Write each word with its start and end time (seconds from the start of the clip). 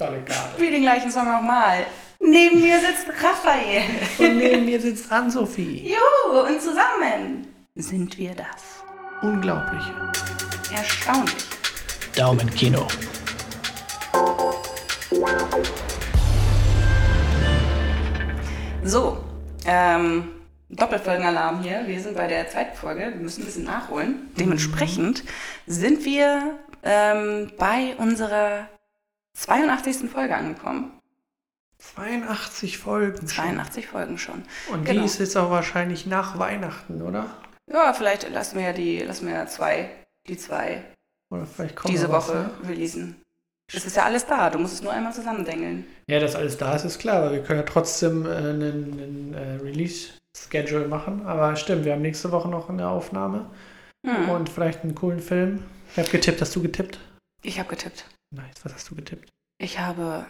Tolle 0.00 0.22
Karte. 0.22 0.54
Spiel 0.56 0.70
den 0.70 0.80
gleichen 0.80 1.10
Song 1.10 1.30
nochmal. 1.30 1.84
Neben 2.20 2.58
mir 2.58 2.80
sitzt 2.80 3.06
Raphael. 3.22 3.82
Und 4.18 4.38
neben 4.38 4.64
mir 4.64 4.80
sitzt 4.80 5.12
Ann-Sophie. 5.12 5.92
Jo, 5.92 6.40
und 6.40 6.58
zusammen 6.58 7.46
sind 7.74 8.16
wir 8.16 8.34
das. 8.34 8.82
Unglaublich. 9.20 9.82
Erstaunlich. 10.74 11.44
Daumen 12.16 12.48
Kino. 12.54 12.86
So, 18.82 19.18
ähm, 19.66 20.30
Doppelfolgenalarm 20.70 21.62
hier. 21.62 21.82
Wir 21.86 22.00
sind 22.00 22.16
bei 22.16 22.26
der 22.26 22.48
zweiten 22.48 22.74
Folge. 22.74 23.00
Wir 23.00 23.20
müssen 23.20 23.42
ein 23.42 23.44
bisschen 23.44 23.64
nachholen. 23.64 24.30
Dementsprechend 24.38 25.24
sind 25.66 26.06
wir 26.06 26.58
ähm, 26.84 27.52
bei 27.58 27.94
unserer 27.98 28.66
82. 29.40 30.10
Folge 30.10 30.36
angekommen. 30.36 30.92
82 31.78 32.76
Folgen. 32.78 33.26
82 33.26 33.86
Folgen 33.86 34.18
schon. 34.18 34.42
Und 34.70 34.84
Genau. 34.84 35.00
die 35.00 35.06
ist 35.06 35.18
jetzt 35.18 35.36
auch 35.36 35.50
wahrscheinlich 35.50 36.06
nach 36.06 36.38
Weihnachten, 36.38 37.00
oder? 37.00 37.26
Ja, 37.72 37.92
vielleicht 37.94 38.28
lassen 38.30 38.56
wir 38.58 38.64
ja 38.66 38.72
die, 38.72 38.98
lassen 38.98 39.26
wir 39.26 39.34
ja 39.34 39.46
zwei, 39.46 39.88
die 40.28 40.36
zwei 40.36 40.84
Oder 41.32 41.46
vielleicht 41.46 41.76
kommt 41.76 41.92
diese 41.94 42.10
was, 42.10 42.28
Woche 42.28 42.36
ne? 42.62 42.68
releasen. 42.68 43.16
Es 43.72 43.86
ist 43.86 43.96
ja 43.96 44.02
alles 44.04 44.26
da. 44.26 44.50
Du 44.50 44.58
musst 44.58 44.74
es 44.74 44.82
nur 44.82 44.92
einmal 44.92 45.12
zusammendengeln. 45.14 45.86
Ja, 46.08 46.18
dass 46.20 46.34
alles 46.34 46.58
da 46.58 46.74
ist, 46.74 46.84
ist 46.84 46.98
klar, 46.98 47.18
aber 47.22 47.32
wir 47.32 47.42
können 47.42 47.60
ja 47.60 47.64
trotzdem 47.66 48.26
äh, 48.26 48.30
einen, 48.34 48.62
einen 48.92 49.34
äh, 49.34 49.62
Release-Schedule 49.62 50.88
machen. 50.88 51.24
Aber 51.24 51.54
stimmt, 51.56 51.84
wir 51.84 51.92
haben 51.92 52.02
nächste 52.02 52.30
Woche 52.32 52.48
noch 52.48 52.68
eine 52.68 52.88
Aufnahme 52.88 53.48
Hm. 54.06 54.28
und 54.30 54.48
vielleicht 54.48 54.82
einen 54.82 54.94
coolen 54.94 55.20
Film. 55.20 55.62
Ich 55.92 55.98
habe 55.98 56.08
getippt. 56.08 56.40
Hast 56.40 56.56
du 56.56 56.62
getippt? 56.62 56.98
Ich 57.42 57.58
habe 57.58 57.68
getippt. 57.68 58.06
Nice. 58.34 58.54
Was 58.64 58.74
hast 58.74 58.90
du 58.90 58.94
getippt? 58.94 59.28
Ich 59.60 59.78
habe 59.78 60.26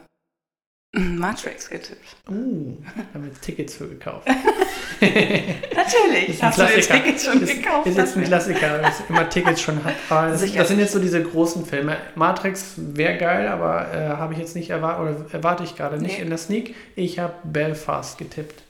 Matrix 0.97 1.69
getippt. 1.69 2.17
Uh, 2.29 2.79
da 2.97 3.03
haben 3.15 3.23
wir 3.25 3.29
jetzt 3.29 3.43
Tickets 3.43 3.77
für 3.77 3.89
gekauft. 3.89 4.27
Natürlich. 5.01 6.43
Hast 6.43 6.59
du 6.59 6.65
Klassiker. 6.67 6.95
Tickets 6.95 7.25
schon 7.25 7.43
ist, 7.43 7.63
gekauft? 7.63 7.87
Ist 7.87 7.97
jetzt 7.97 8.17
ein 8.17 8.25
Klassiker, 8.25 8.79
dass 8.79 9.01
immer 9.09 9.29
Tickets 9.29 9.61
schon 9.61 9.83
hat. 9.85 9.95
Aber 10.09 10.29
das, 10.31 10.53
das 10.53 10.69
sind 10.69 10.79
jetzt 10.79 10.93
so 10.93 10.99
diese 10.99 11.23
großen 11.23 11.65
Filme. 11.65 11.97
Matrix 12.17 12.75
wäre 12.77 13.17
geil, 13.19 13.49
aber 13.49 13.93
äh, 13.95 14.09
habe 14.09 14.33
ich 14.33 14.39
jetzt 14.39 14.57
nicht 14.57 14.71
erwartet 14.71 15.17
oder 15.17 15.35
erwarte 15.35 15.65
ich 15.65 15.77
gerade 15.77 15.99
nicht 15.99 16.17
Nee. 16.17 16.23
in 16.23 16.29
der 16.29 16.39
Sneak. 16.39 16.75
Ich 16.97 17.19
habe 17.19 17.35
Belfast 17.45 18.19
getippt. 18.19 18.63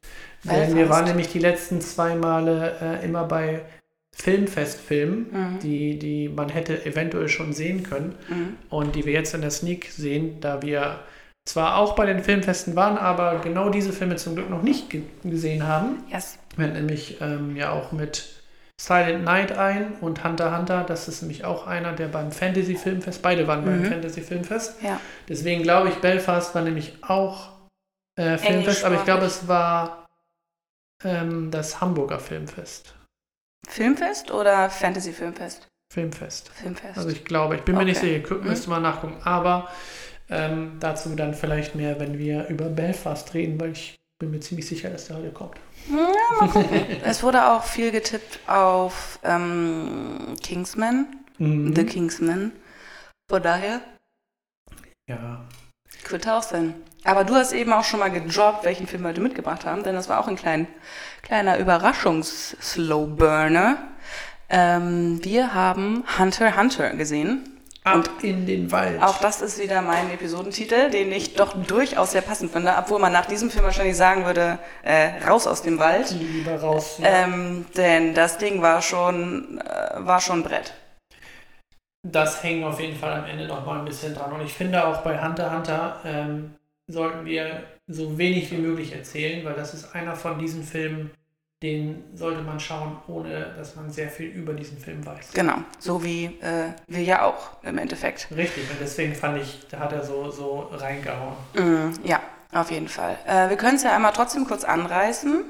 Denn 0.45 0.53
Belfast. 0.53 0.77
wir 0.77 0.89
waren 0.89 1.05
nämlich 1.05 1.29
die 1.29 1.39
letzten 1.39 1.81
zwei 1.81 2.15
Male 2.15 2.77
äh, 2.81 3.05
immer 3.05 3.25
bei 3.25 3.63
Filmfestfilmen, 4.23 5.27
Mhm. 5.31 5.59
die, 5.61 5.99
die 5.99 6.29
man 6.29 6.49
hätte 6.49 6.85
eventuell 6.85 7.29
schon 7.29 7.53
sehen 7.53 7.83
können 7.83 8.15
Mhm. 8.29 8.57
und 8.69 8.95
die 8.95 9.05
wir 9.05 9.13
jetzt 9.13 9.35
in 9.35 9.41
der 9.41 9.51
Sneak 9.51 9.87
sehen, 9.91 10.41
da 10.41 10.63
wir 10.63 11.01
zwar 11.49 11.77
auch 11.77 11.95
bei 11.95 12.07
den 12.07 12.23
Filmfesten 12.23 12.77
waren, 12.77 12.99
aber 12.99 13.39
genau 13.41 13.71
diese 13.71 13.93
Filme 13.93 14.17
zum 14.17 14.35
Glück 14.37 14.51
noch 14.51 14.63
nicht 14.63 14.91
ge 14.91 15.03
gesehen 15.25 15.67
haben. 15.67 16.05
Yes. 16.11 16.39
Wir 16.57 16.67
hatten 16.67 16.77
nämlich 16.77 17.21
ähm, 17.21 17.57
ja 17.57 17.73
auch 17.73 17.93
mit 17.93 18.29
Silent 18.81 19.25
Night 19.25 19.53
ein 19.57 19.93
und 20.01 20.23
Hunter 20.25 20.57
Hunter. 20.57 20.85
Das 20.85 21.09
ist 21.09 21.23
nämlich 21.23 21.45
auch 21.45 21.67
einer, 21.67 21.93
der 21.93 22.09
beim 22.09 22.31
Fantasy 22.33 22.77
Filmfest, 22.77 23.21
beide 23.23 23.47
waren 23.47 23.65
beim 23.65 23.81
Mhm. 23.83 23.87
Fantasy 23.87 24.21
Filmfest. 24.21 24.83
Ja. 24.83 25.01
Deswegen 25.29 25.63
glaube 25.63 25.89
ich, 25.89 25.95
Belfast 25.97 26.55
war 26.55 26.63
nämlich 26.63 26.95
auch 27.03 27.51
äh, 28.17 28.37
Filmfest, 28.39 28.85
aber 28.85 28.97
ich 28.97 29.05
glaube, 29.05 29.25
es 29.25 29.49
war 29.49 30.07
ähm, 31.05 31.51
das 31.51 31.81
Hamburger 31.81 32.19
Filmfest. 32.21 32.95
Filmfest 33.69 34.31
oder 34.31 34.71
Fantasy 34.71 35.13
Filmfest? 35.13 35.69
Filmfest. 35.93 36.51
Filmfest. 36.51 36.99
Also 36.99 37.09
ich 37.11 37.25
glaube, 37.25 37.57
ich 37.57 37.63
bin 37.63 37.77
mir 37.77 37.85
nicht 37.85 37.99
Okay. 37.99 38.23
sicher, 38.23 38.35
Mhm. 38.37 38.45
müsste 38.45 38.71
mal 38.71 38.81
nachgucken. 38.81 39.17
Aber 39.25 39.69
ähm, 40.29 40.77
dazu 40.81 41.15
dann 41.17 41.35
vielleicht 41.35 41.75
mehr, 41.75 41.99
wenn 41.99 42.19
wir 42.19 42.47
über 42.49 42.67
Belfast 42.67 43.35
reden, 43.35 43.61
weil 43.61 43.73
ich 43.73 43.97
bin 44.21 44.31
mir 44.31 44.41
ziemlich 44.41 44.69
sicher, 44.69 44.91
dass 44.91 45.07
der 45.09 45.17
heute 45.17 45.33
kommt. 45.33 45.57
ja, 45.89 45.97
mal 46.41 46.49
gucken. 46.53 46.87
es 47.05 47.23
wurde 47.23 47.51
auch 47.51 47.65
viel 47.65 47.91
getippt 47.91 48.39
auf 48.49 49.19
ähm, 49.25 50.37
Kingsman, 50.43 51.07
Mhm. 51.39 51.75
The 51.75 51.85
Kingsman. 51.87 52.53
Von 53.31 53.43
daher 53.43 53.81
Ja, 55.09 55.45
könnte 56.05 56.35
auch 56.35 56.43
sein. 56.43 56.75
Aber 57.05 57.25
du 57.25 57.35
hast 57.35 57.53
eben 57.53 57.73
auch 57.73 57.85
schon 57.85 58.01
mal 58.01 58.11
gedroppt, 58.11 58.65
welchen 58.65 58.87
Film 58.87 59.03
wir 59.03 59.09
heute 59.11 59.21
mitgebracht 59.23 59.65
haben, 59.65 59.83
denn 59.83 59.95
das 59.95 60.09
war 60.11 60.21
auch 60.21 60.29
ein 60.29 60.37
klein, 60.37 60.67
kleiner 61.23 61.59
Überraschungs-Slowburner. 61.59 63.79
Ähm, 64.51 65.19
wir 65.23 65.55
haben 65.55 66.05
Hunter 66.19 66.57
Hunter 66.57 66.91
gesehen. 66.91 67.47
ab 67.85 68.11
in 68.23 68.45
den 68.47 68.71
Wald. 68.71 69.03
Auch 69.03 69.19
das 69.19 69.41
ist 69.41 69.59
wieder 69.59 69.81
mein 69.81 70.11
Episodentitel, 70.11 70.91
den 70.91 71.11
ich 71.13 71.35
doch 71.37 71.55
durchaus 71.55 72.11
sehr 72.11 72.21
passend 72.21 72.53
finde, 72.53 72.75
obwohl 72.79 72.99
man 72.99 73.13
nach 73.13 73.25
diesem 73.27 73.51
Film 73.51 73.65
wahrscheinlich 73.65 73.97
sagen 73.97 74.27
würde, 74.27 74.59
äh, 74.83 75.25
raus 75.27 75.47
aus 75.47 75.63
dem 75.63 75.79
Wald. 75.79 76.11
lieber 76.11 76.61
raus. 76.61 76.99
Ähm, 77.03 77.65
denn 77.77 78.13
das 78.15 78.37
Ding 78.37 78.61
war 78.61 78.83
schon, 78.83 79.59
äh, 79.61 80.05
war 80.05 80.21
schon 80.21 80.43
Brett. 80.43 80.75
Das 82.03 82.43
hängt 82.43 82.65
auf 82.65 82.81
jeden 82.81 82.97
Fall 82.97 83.13
am 83.13 83.25
Ende 83.27 83.47
noch 83.47 83.65
mal 83.67 83.81
ein 83.81 83.85
bisschen 83.85 84.15
dran. 84.15 84.33
Und 84.33 84.41
ich 84.41 84.53
finde 84.53 84.87
auch 84.87 85.03
bei 85.03 85.23
Hunter 85.23 85.55
Hunter 85.55 86.01
ähm, 86.05 86.55
sollten 86.89 87.27
wir 87.27 87.65
so 87.87 88.17
wenig 88.17 88.51
wie 88.51 88.57
möglich 88.57 88.93
erzählen, 88.93 89.45
weil 89.45 89.55
das 89.55 89.75
ist 89.75 89.95
einer 89.95 90.17
von 90.17 90.39
diesen 90.39 90.63
Filmen, 90.63 91.11
den 91.63 92.05
sollte 92.15 92.41
man 92.41 92.59
schauen, 92.59 92.97
ohne 93.07 93.53
dass 93.57 93.77
man 93.77 93.91
sehr 93.91 94.09
viel 94.09 94.29
über 94.29 94.55
diesen 94.55 94.79
Film 94.79 95.05
weiß. 95.05 95.33
Genau, 95.35 95.57
so 95.79 96.03
wie 96.03 96.25
äh, 96.41 96.73
wir 96.87 97.03
ja 97.03 97.25
auch 97.25 97.63
im 97.63 97.77
Endeffekt. 97.77 98.29
Richtig, 98.35 98.71
und 98.71 98.81
deswegen 98.81 99.15
fand 99.15 99.43
ich, 99.43 99.61
da 99.71 99.81
hat 99.81 99.93
er 99.93 100.03
so, 100.03 100.31
so 100.31 100.71
reingehauen. 100.73 101.37
Mm, 101.55 101.93
ja, 102.05 102.23
auf 102.53 102.71
jeden 102.71 102.89
Fall. 102.89 103.19
Äh, 103.27 103.51
wir 103.51 103.59
können 103.59 103.77
es 103.77 103.83
ja 103.83 103.95
einmal 103.95 104.13
trotzdem 104.15 104.47
kurz 104.47 104.65
anreißen. 104.65 105.45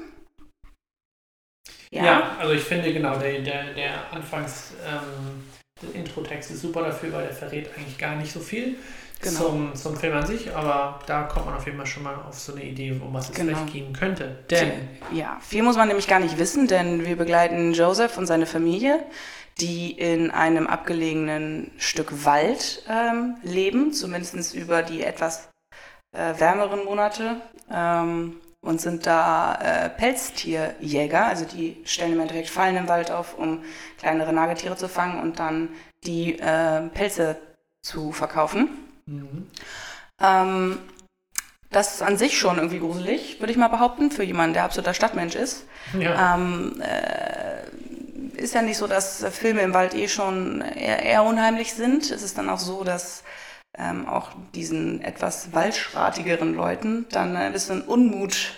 Ja, 1.91 2.37
also 2.39 2.53
ich 2.53 2.63
finde 2.63 2.91
genau, 2.93 3.17
der, 3.17 3.39
der, 3.41 3.73
der 3.73 4.13
Anfangs, 4.13 4.73
ähm, 4.85 5.43
der 5.81 5.95
Intro-Text 5.95 6.51
ist 6.51 6.61
super 6.61 6.81
dafür, 6.83 7.11
weil 7.13 7.23
der 7.23 7.33
verrät 7.33 7.69
eigentlich 7.77 7.97
gar 7.97 8.15
nicht 8.15 8.31
so 8.31 8.39
viel 8.39 8.75
Genau. 9.23 9.39
zum, 9.39 9.75
zum 9.75 9.95
Film 9.95 10.13
an 10.17 10.25
sich, 10.25 10.51
aber 10.55 10.99
da 11.05 11.23
kommt 11.23 11.45
man 11.45 11.55
auf 11.55 11.65
jeden 11.65 11.77
Fall 11.77 11.85
schon 11.85 12.01
mal 12.01 12.15
auf 12.27 12.39
so 12.39 12.53
eine 12.53 12.63
Idee, 12.63 12.91
um 12.99 13.13
was 13.13 13.29
es 13.29 13.35
Genau. 13.35 13.55
vielleicht 13.55 13.71
gehen 13.73 13.93
könnte. 13.93 14.39
Denn, 14.49 14.71
Ja, 15.13 15.37
viel 15.41 15.61
muss 15.61 15.77
man 15.77 15.87
nämlich 15.87 16.07
gar 16.07 16.19
nicht 16.19 16.39
wissen, 16.39 16.67
denn 16.67 17.05
wir 17.05 17.15
begleiten 17.15 17.73
Joseph 17.73 18.17
und 18.17 18.25
seine 18.25 18.47
Familie, 18.47 19.05
die 19.59 19.91
in 19.91 20.31
einem 20.31 20.65
abgelegenen 20.65 21.69
Stück 21.77 22.25
Wald 22.25 22.83
ähm, 22.89 23.35
leben, 23.43 23.93
zumindest 23.93 24.55
über 24.55 24.81
die 24.81 25.03
etwas 25.03 25.49
äh, 26.17 26.39
wärmeren 26.39 26.83
Monate. 26.83 27.41
Ähm, 27.71 28.37
und 28.61 28.79
sind 28.79 29.07
da 29.07 29.55
äh, 29.55 29.89
Pelztierjäger, 29.89 31.25
also 31.25 31.45
die 31.45 31.81
stellen 31.85 32.13
im 32.13 32.19
Endeffekt 32.19 32.49
Fallen 32.49 32.77
im 32.77 32.87
Wald 32.87 33.11
auf, 33.11 33.37
um 33.37 33.63
kleinere 33.97 34.33
Nagetiere 34.33 34.77
zu 34.77 34.87
fangen 34.87 35.19
und 35.19 35.39
dann 35.39 35.69
die 36.03 36.39
äh, 36.39 36.81
Pelze 36.93 37.37
zu 37.81 38.11
verkaufen. 38.11 38.69
Mhm. 39.07 39.47
Ähm, 40.19 40.79
das 41.71 41.95
ist 41.95 42.01
an 42.01 42.17
sich 42.17 42.37
schon 42.37 42.57
irgendwie 42.57 42.79
gruselig, 42.79 43.39
würde 43.39 43.51
ich 43.51 43.57
mal 43.57 43.69
behaupten, 43.69 44.11
für 44.11 44.23
jemanden, 44.23 44.53
der 44.53 44.65
absoluter 44.65 44.93
Stadtmensch 44.93 45.35
ist. 45.35 45.65
ja, 45.97 46.35
Ähm, 46.35 46.81
äh, 46.81 48.41
ist 48.41 48.53
ja 48.53 48.61
nicht 48.61 48.77
so, 48.77 48.87
dass 48.87 49.23
Filme 49.31 49.61
im 49.61 49.73
Wald 49.73 49.93
eh 49.93 50.07
schon 50.07 50.61
eher, 50.61 51.01
eher 51.03 51.23
unheimlich 51.23 51.73
sind. 51.73 52.11
Es 52.11 52.23
ist 52.23 52.37
dann 52.37 52.49
auch 52.49 52.59
so, 52.59 52.83
dass 52.83 53.23
ähm, 53.77 54.07
auch 54.07 54.31
diesen 54.53 55.01
etwas 55.01 55.53
waldschratigeren 55.53 56.53
Leuten 56.55 57.05
dann 57.11 57.35
ein 57.35 57.53
bisschen 57.53 57.81
Unmut 57.81 58.53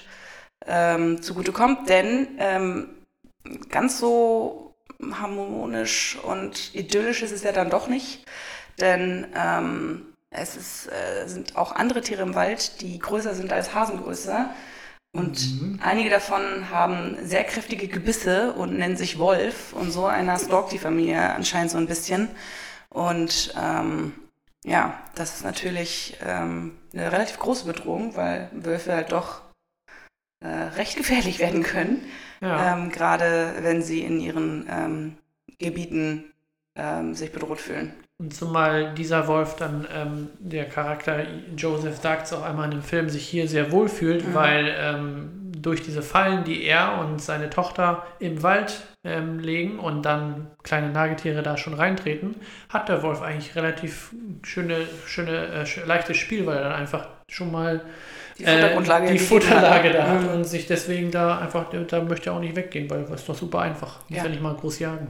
ähm, 0.65 1.21
zugutekommt, 1.21 1.89
denn 1.89 2.27
ähm, 2.39 2.89
ganz 3.69 3.99
so 3.99 4.73
harmonisch 5.11 6.17
und 6.23 6.73
idyllisch 6.73 7.21
ist 7.21 7.31
es 7.31 7.43
ja 7.43 7.51
dann 7.51 7.69
doch 7.69 7.87
nicht, 7.87 8.23
denn 8.79 9.27
ähm, 9.35 10.05
es 10.33 10.55
ist, 10.55 10.87
äh, 10.87 11.27
sind 11.27 11.55
auch 11.55 11.73
andere 11.73 12.01
Tiere 12.01 12.23
im 12.23 12.35
Wald, 12.35 12.81
die 12.81 12.97
größer 12.99 13.35
sind 13.35 13.53
als 13.53 13.73
Hasengröße. 13.73 14.49
Und 15.15 15.61
Mhm. 15.61 15.79
einige 15.83 16.09
davon 16.09 16.71
haben 16.71 17.17
sehr 17.23 17.43
kräftige 17.43 17.87
Gebisse 17.87 18.53
und 18.53 18.75
nennen 18.77 18.97
sich 18.97 19.19
Wolf. 19.19 19.73
Und 19.73 19.91
so 19.91 20.05
einer 20.07 20.39
stalkt 20.39 20.71
die 20.71 20.79
Familie 20.79 21.19
anscheinend 21.35 21.69
so 21.69 21.77
ein 21.77 21.85
bisschen. 21.85 22.29
Und 22.89 23.53
ähm, 23.61 24.13
ja, 24.63 24.97
das 25.15 25.35
ist 25.35 25.43
natürlich 25.43 26.17
ähm, 26.25 26.77
eine 26.93 27.11
relativ 27.11 27.39
große 27.39 27.65
Bedrohung, 27.65 28.15
weil 28.15 28.49
Wölfe 28.53 28.93
halt 28.93 29.11
doch 29.11 29.41
äh, 30.43 30.47
recht 30.47 30.95
gefährlich 30.97 31.39
werden 31.39 31.63
können. 31.63 32.01
ja. 32.41 32.73
Ähm, 32.73 32.89
Gerade 32.89 33.53
wenn 33.59 33.81
sie 33.81 34.01
in 34.01 34.19
ihren 34.19 34.67
ähm, 34.69 35.17
Gebieten 35.59 36.25
ähm, 36.75 37.13
sich 37.13 37.31
bedroht 37.31 37.59
fühlen. 37.59 37.93
Und 38.19 38.33
zumal 38.33 38.93
dieser 38.93 39.27
Wolf 39.27 39.55
dann, 39.55 39.87
ähm, 39.91 40.29
der 40.39 40.65
Charakter 40.65 41.25
Joseph 41.57 41.99
es 42.03 42.33
auch 42.33 42.43
einmal 42.43 42.65
in 42.65 42.71
dem 42.71 42.83
Film, 42.83 43.09
sich 43.09 43.27
hier 43.27 43.47
sehr 43.47 43.71
wohl 43.71 43.89
fühlt, 43.89 44.27
Mhm. 44.27 44.33
weil 44.33 44.75
ähm, 44.77 45.42
durch 45.63 45.81
diese 45.81 46.01
Fallen, 46.01 46.43
die 46.43 46.63
er 46.63 46.99
und 46.99 47.21
seine 47.21 47.49
Tochter 47.49 48.05
im 48.19 48.43
Wald 48.43 48.83
ähm, 49.03 49.39
legen 49.39 49.79
und 49.79 50.03
dann 50.03 50.51
kleine 50.63 50.89
Nagetiere 50.89 51.41
da 51.41 51.57
schon 51.57 51.73
reintreten, 51.73 52.35
hat 52.69 52.89
der 52.89 53.01
Wolf 53.03 53.21
eigentlich 53.21 53.55
relativ 53.55 54.13
schöne, 54.43 54.87
schöne 55.05 55.65
äh, 55.65 55.85
leichtes 55.85 56.17
Spiel, 56.17 56.45
weil 56.45 56.57
er 56.57 56.63
dann 56.63 56.73
einfach 56.73 57.07
schon 57.27 57.51
mal 57.51 57.81
die 58.37 58.45
Futtergrundlage, 58.45 59.07
äh, 59.07 59.11
die 59.11 59.19
Futterlage 59.19 59.91
da 59.91 60.07
hat 60.07 60.27
und 60.33 60.43
sich 60.43 60.67
deswegen 60.67 61.11
da 61.11 61.37
einfach, 61.37 61.65
da 61.87 62.01
möchte 62.01 62.29
er 62.29 62.35
auch 62.35 62.39
nicht 62.39 62.55
weggehen, 62.55 62.89
weil 62.89 63.03
das 63.03 63.21
ist 63.21 63.29
doch 63.29 63.35
super 63.35 63.59
einfach. 63.59 63.99
Muss 64.09 64.17
ja. 64.17 64.23
ja 64.23 64.29
nicht 64.29 64.41
mal 64.41 64.55
groß 64.55 64.79
jagen. 64.79 65.07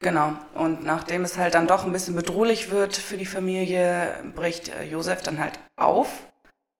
Genau. 0.00 0.32
Und 0.54 0.84
nachdem 0.84 1.24
es 1.24 1.38
halt 1.38 1.54
dann 1.54 1.66
doch 1.66 1.84
ein 1.84 1.92
bisschen 1.92 2.14
bedrohlich 2.14 2.70
wird 2.70 2.96
für 2.96 3.16
die 3.16 3.26
Familie, 3.26 4.14
bricht 4.34 4.68
äh, 4.68 4.84
Josef 4.84 5.22
dann 5.22 5.38
halt 5.38 5.58
auf, 5.76 6.08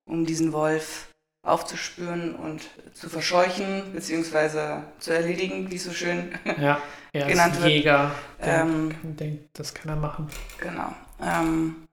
um 0.09 0.25
diesen 0.25 0.53
Wolf 0.53 1.08
aufzuspüren 1.43 2.35
und 2.35 2.62
zu 2.93 3.08
verscheuchen, 3.08 3.93
beziehungsweise 3.93 4.82
zu 4.99 5.12
erledigen, 5.12 5.70
wie 5.70 5.76
es 5.76 5.85
so 5.85 5.93
schön 5.93 6.32
ja, 6.61 6.81
er 7.12 7.26
genannt 7.26 7.56
ist 7.56 7.64
Jäger. 7.64 8.11
Ähm, 8.40 8.94
denkt, 9.02 9.58
das 9.58 9.75
kann 9.75 9.88
er 9.88 9.96
machen. 9.96 10.29
Genau. 10.61 10.93
Ähm, 11.23 11.87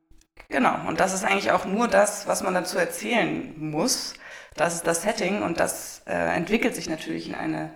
genau. 0.49 0.75
Und 0.87 0.99
das 0.99 1.13
ist 1.13 1.23
eigentlich 1.23 1.51
auch 1.51 1.65
nur 1.65 1.87
das, 1.87 2.27
was 2.27 2.43
man 2.43 2.53
dazu 2.53 2.77
erzählen 2.77 3.53
muss. 3.57 4.15
Das 4.55 4.75
ist 4.75 4.87
das 4.87 5.03
Setting 5.03 5.43
und 5.43 5.59
das 5.59 6.01
äh, 6.05 6.13
entwickelt 6.13 6.75
sich 6.75 6.89
natürlich 6.89 7.27
in 7.27 7.35
eine 7.35 7.71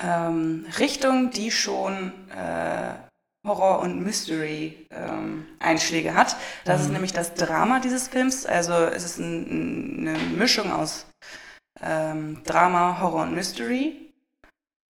ähm, 0.00 0.66
Richtung, 0.78 1.30
die 1.30 1.50
schon 1.50 2.12
äh, 2.30 2.94
Horror- 3.46 3.80
und 3.80 4.02
Mystery-Einschläge 4.02 6.08
ähm, 6.08 6.14
hat. 6.14 6.36
Das 6.64 6.80
mhm. 6.80 6.86
ist 6.86 6.92
nämlich 6.92 7.12
das 7.12 7.34
Drama 7.34 7.80
dieses 7.80 8.08
Films. 8.08 8.46
Also 8.46 8.72
es 8.72 9.04
ist 9.04 9.18
ein, 9.18 10.08
eine 10.08 10.18
Mischung 10.18 10.72
aus 10.72 11.06
ähm, 11.80 12.42
Drama, 12.44 13.00
Horror 13.00 13.22
und 13.22 13.34
Mystery. 13.34 14.12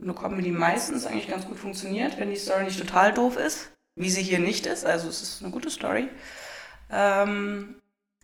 Eine 0.03 0.15
Comedy 0.15 0.51
meistens 0.51 1.07
eigentlich 1.07 1.29
ganz 1.29 1.47
gut 1.47 1.59
funktioniert, 1.59 2.19
wenn 2.19 2.31
die 2.31 2.37
Story 2.37 2.65
nicht 2.65 2.79
total 2.79 3.13
doof 3.13 3.37
ist, 3.37 3.73
wie 3.97 4.11
sie 4.11 4.23
hier 4.23 4.39
nicht 4.39 4.67
ist. 4.67 4.87
Also 4.87 5.09
es 5.09 5.23
ist 5.23 5.43
eine 5.43 5.51
gute 5.51 5.71
Story. 5.71 6.09
Ähm, 6.91 7.77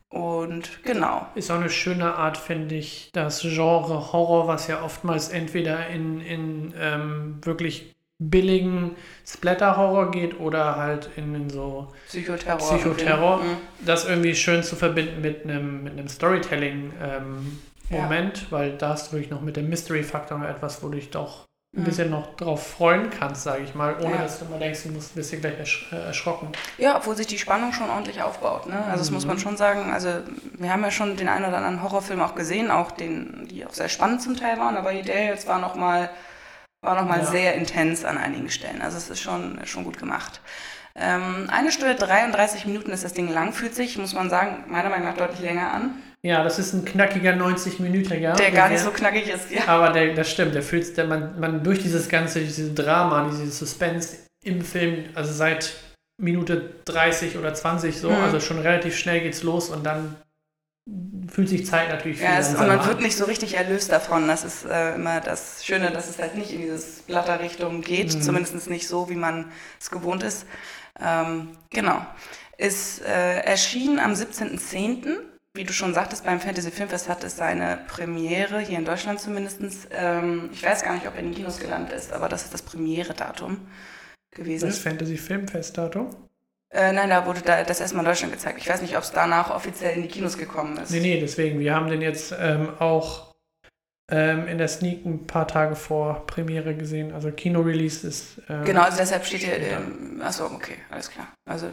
und 0.09 0.85
genau. 0.85 1.27
Ist 1.35 1.51
auch 1.51 1.57
eine 1.57 1.71
schöne 1.71 2.15
Art, 2.15 2.37
finde 2.37 2.77
ich, 2.77 3.11
das 3.13 3.41
Genre 3.41 4.13
Horror, 4.13 4.47
was 4.47 4.69
ja 4.69 4.83
oftmals 4.83 5.29
entweder 5.29 5.89
in, 5.89 6.21
in 6.21 6.73
ähm, 6.79 7.39
wirklich 7.43 7.95
billigen 8.19 8.97
Splatter-Horror 9.27 10.11
geht 10.11 10.39
oder 10.39 10.77
halt 10.77 11.11
in, 11.17 11.35
in 11.35 11.51
so 11.51 11.89
Psychoterror. 12.07 12.59
Psychoterror. 12.59 13.39
Mhm. 13.39 13.57
Das 13.85 14.05
irgendwie 14.07 14.35
schön 14.35 14.63
zu 14.63 14.77
verbinden 14.77 15.21
mit 15.21 15.45
einem, 15.45 15.83
mit 15.83 15.95
einem 15.95 16.09
Storytelling-Moment, 16.09 16.93
ähm, 17.03 17.59
ja. 17.91 18.47
weil 18.51 18.77
da 18.77 18.95
ist 18.95 19.13
wirklich 19.13 19.31
noch 19.31 19.41
mit 19.41 19.57
dem 19.57 19.69
Mystery-Faktor 19.69 20.39
noch 20.39 20.49
etwas, 20.49 20.83
wo 20.83 20.89
du 20.89 20.95
dich 20.97 21.11
doch 21.11 21.45
ein 21.77 21.81
mhm. 21.81 21.85
bisschen 21.87 22.11
noch 22.11 22.37
drauf 22.37 22.65
freuen 22.65 23.11
kannst, 23.11 23.43
sage 23.43 23.65
ich 23.65 23.75
mal, 23.75 23.97
ohne 24.01 24.15
ja. 24.15 24.23
dass 24.23 24.39
du 24.39 24.45
immer 24.45 24.59
denkst, 24.59 24.85
du 24.85 24.91
musst 24.91 25.13
ein 25.13 25.17
bisschen 25.17 25.41
gleich 25.41 25.59
ersch 25.59 25.89
äh, 25.93 25.97
erschrocken. 25.97 26.53
Ja, 26.79 26.97
obwohl 26.97 27.17
sich 27.17 27.27
die 27.27 27.39
Spannung 27.39 27.73
schon 27.73 27.91
ordentlich 27.91 28.23
aufbaut. 28.23 28.67
Ne? 28.67 28.77
Also 28.85 28.99
das 28.99 29.11
mhm. 29.11 29.15
muss 29.15 29.27
man 29.27 29.37
mhm. 29.37 29.41
schon 29.41 29.57
sagen. 29.57 29.93
Also 29.93 30.09
wir 30.57 30.73
haben 30.73 30.85
ja 30.85 30.93
schon 30.93 31.17
den 31.17 31.27
einen 31.27 31.47
oder 31.47 31.57
anderen 31.57 31.83
Horrorfilm 31.83 32.21
auch 32.21 32.37
gesehen, 32.37 32.71
auch 32.71 32.93
den, 32.93 33.49
die 33.51 33.67
auch 33.67 33.73
sehr 33.73 33.89
spannend 33.89 34.23
zum 34.23 34.37
Teil 34.37 34.57
waren, 34.61 34.77
aber 34.77 34.93
der 34.93 35.25
jetzt 35.25 35.49
war 35.49 35.59
nochmal 35.59 36.11
war 36.85 36.95
noch 36.95 37.09
mal 37.09 37.21
ja. 37.21 37.27
sehr 37.27 37.55
intens 37.55 38.05
an 38.05 38.19
einigen 38.19 38.51
Stellen. 38.51 38.83
Also 38.83 38.97
es 38.97 39.11
ist 39.11 39.21
schon, 39.21 39.59
schon 39.65 39.85
gut 39.85 39.99
gemacht. 39.99 40.41
Ähm, 40.97 41.49
eine 41.51 41.73
Stunde 41.73 41.97
33 41.97 42.67
Minuten 42.67 42.91
ist 42.91 43.05
das 43.05 43.15
Ding 43.15 43.29
lang, 43.29 43.53
fühlt 43.53 43.75
sich, 43.75 43.99
muss 43.99 44.15
man 44.15 44.31
sagen, 44.31 44.65
meiner 44.69 44.91
Meinung 44.91 45.09
nach 45.09 45.17
deutlich 45.17 45.41
länger 45.41 45.73
an. 45.73 45.95
Ja, 46.23 46.43
das 46.43 46.59
ist 46.59 46.73
ein 46.73 46.85
knackiger 46.85 47.37
90 47.37 47.81
Minuten, 47.81 48.21
ja. 48.21 48.35
Der 48.35 48.51
gar 48.51 48.71
nicht 48.71 48.81
so 48.81 48.91
knackig 48.91 49.29
ist, 49.29 49.51
ja. 49.51 49.67
Aber 49.67 49.91
der, 49.91 50.15
das 50.15 50.31
stimmt, 50.31 50.55
der 50.55 50.63
fühlt 50.63 50.97
der 50.97 51.07
man, 51.07 51.39
man 51.39 51.63
durch 51.63 51.81
dieses 51.81 52.09
ganze, 52.09 52.41
dieses 52.41 52.75
Drama, 52.75 53.29
dieses 53.29 53.59
Suspense 53.59 54.19
im 54.43 54.63
Film, 54.63 55.05
also 55.15 55.33
seit 55.33 55.75
Minute 56.17 56.77
30 56.85 57.37
oder 57.37 57.53
20 57.53 57.99
so, 57.99 58.11
mhm. 58.11 58.23
also 58.23 58.41
schon 58.41 58.59
relativ 58.61 58.97
schnell 58.97 59.21
geht's 59.21 59.43
los 59.43 59.69
und 59.69 59.85
dann 59.85 60.17
fühlt 61.29 61.49
sich 61.49 61.67
Zeit 61.67 61.89
natürlich 61.89 62.19
viel 62.19 62.27
ja, 62.27 62.39
es, 62.39 62.51
und 62.51 62.67
man 62.67 62.79
an. 62.79 62.87
wird 62.87 63.01
nicht 63.01 63.17
so 63.17 63.25
richtig 63.25 63.57
erlöst 63.57 63.91
davon. 63.91 64.29
Das 64.29 64.45
ist 64.45 64.67
äh, 64.67 64.95
immer 64.95 65.21
das 65.21 65.65
Schöne, 65.65 65.91
dass 65.91 66.09
es 66.09 66.19
halt 66.19 66.37
nicht 66.37 66.53
in 66.53 66.61
dieses 66.61 67.03
Blatterrichtung 67.03 67.81
geht, 67.81 68.15
mhm. 68.15 68.23
zumindest 68.23 68.69
nicht 68.69 68.87
so, 68.87 69.09
wie 69.09 69.17
man 69.17 69.51
es 69.81 69.91
gewohnt 69.91 70.23
ist. 70.23 70.47
Ähm, 71.01 71.57
genau. 71.71 72.05
Ist 72.59 73.03
äh, 73.03 73.41
erschienen 73.41 73.99
am 73.99 74.13
17.10 74.13 75.17
wie 75.57 75.63
du 75.63 75.73
schon 75.73 75.95
sagtest, 75.95 76.25
beim 76.25 76.41
Fantasy 76.41 76.73
Filmfest 76.73 77.09
hat 77.09 77.23
es 77.23 77.37
seine 77.37 77.79
Premiere, 77.87 78.59
hier 78.59 78.77
in 78.77 78.85
Deutschland 78.85 79.21
zumindest. 79.21 79.61
Ähm, 79.93 80.51
ich 80.53 80.65
weiß 80.65 80.83
gar 80.83 80.95
nicht, 80.95 81.07
ob 81.07 81.15
er 81.15 81.21
in 81.21 81.27
den 81.27 81.35
Kinos 81.37 81.61
gelandet 81.61 81.97
ist, 81.97 82.13
aber 82.13 82.29
das 82.29 82.43
ist 82.43 82.53
das 82.53 82.63
Premiere-Datum 82.63 83.59
gewesen. 84.33 84.67
Das 84.67 84.79
Fantasy 84.79 85.17
Filmfest-Datum? 85.17 86.11
Äh, 86.75 86.93
nein, 86.93 87.09
da 87.09 87.25
wurde 87.25 87.41
da, 87.41 87.63
das 87.63 87.81
erstmal 87.81 88.05
in 88.05 88.11
Deutschland 88.11 88.33
gezeigt. 88.33 88.59
Ich 88.59 88.69
weiß 88.69 88.83
nicht, 88.83 88.97
ob 88.97 89.05
es 89.05 89.13
danach 89.13 89.51
offiziell 89.51 89.95
in 89.95 90.03
die 90.03 90.09
Kinos 90.09 90.37
gekommen 90.37 90.77
ist. 90.79 90.91
Nee, 90.91 91.01
nee, 91.01 91.21
deswegen. 91.21 91.61
Wir 91.61 91.75
haben 91.75 91.89
den 91.89 92.03
jetzt 92.03 92.35
ähm, 92.37 92.71
auch 92.81 93.33
ähm, 94.11 94.49
in 94.49 94.59
der 94.59 94.67
Sneak 94.67 95.07
ein 95.07 95.27
paar 95.27 95.47
Tage 95.47 95.77
vor 95.77 96.27
Premiere 96.27 96.75
gesehen. 96.75 97.13
Also 97.13 97.31
Kino-Release 97.31 98.07
ist. 98.07 98.43
Ähm, 98.49 98.65
genau, 98.65 98.83
also 98.83 98.99
deshalb 98.99 99.25
steht 99.25 99.43
hier. 99.43 99.57
Ähm, 99.57 100.21
achso, 100.23 100.47
okay, 100.47 100.77
alles 100.91 101.11
klar. 101.11 101.29
Also 101.49 101.69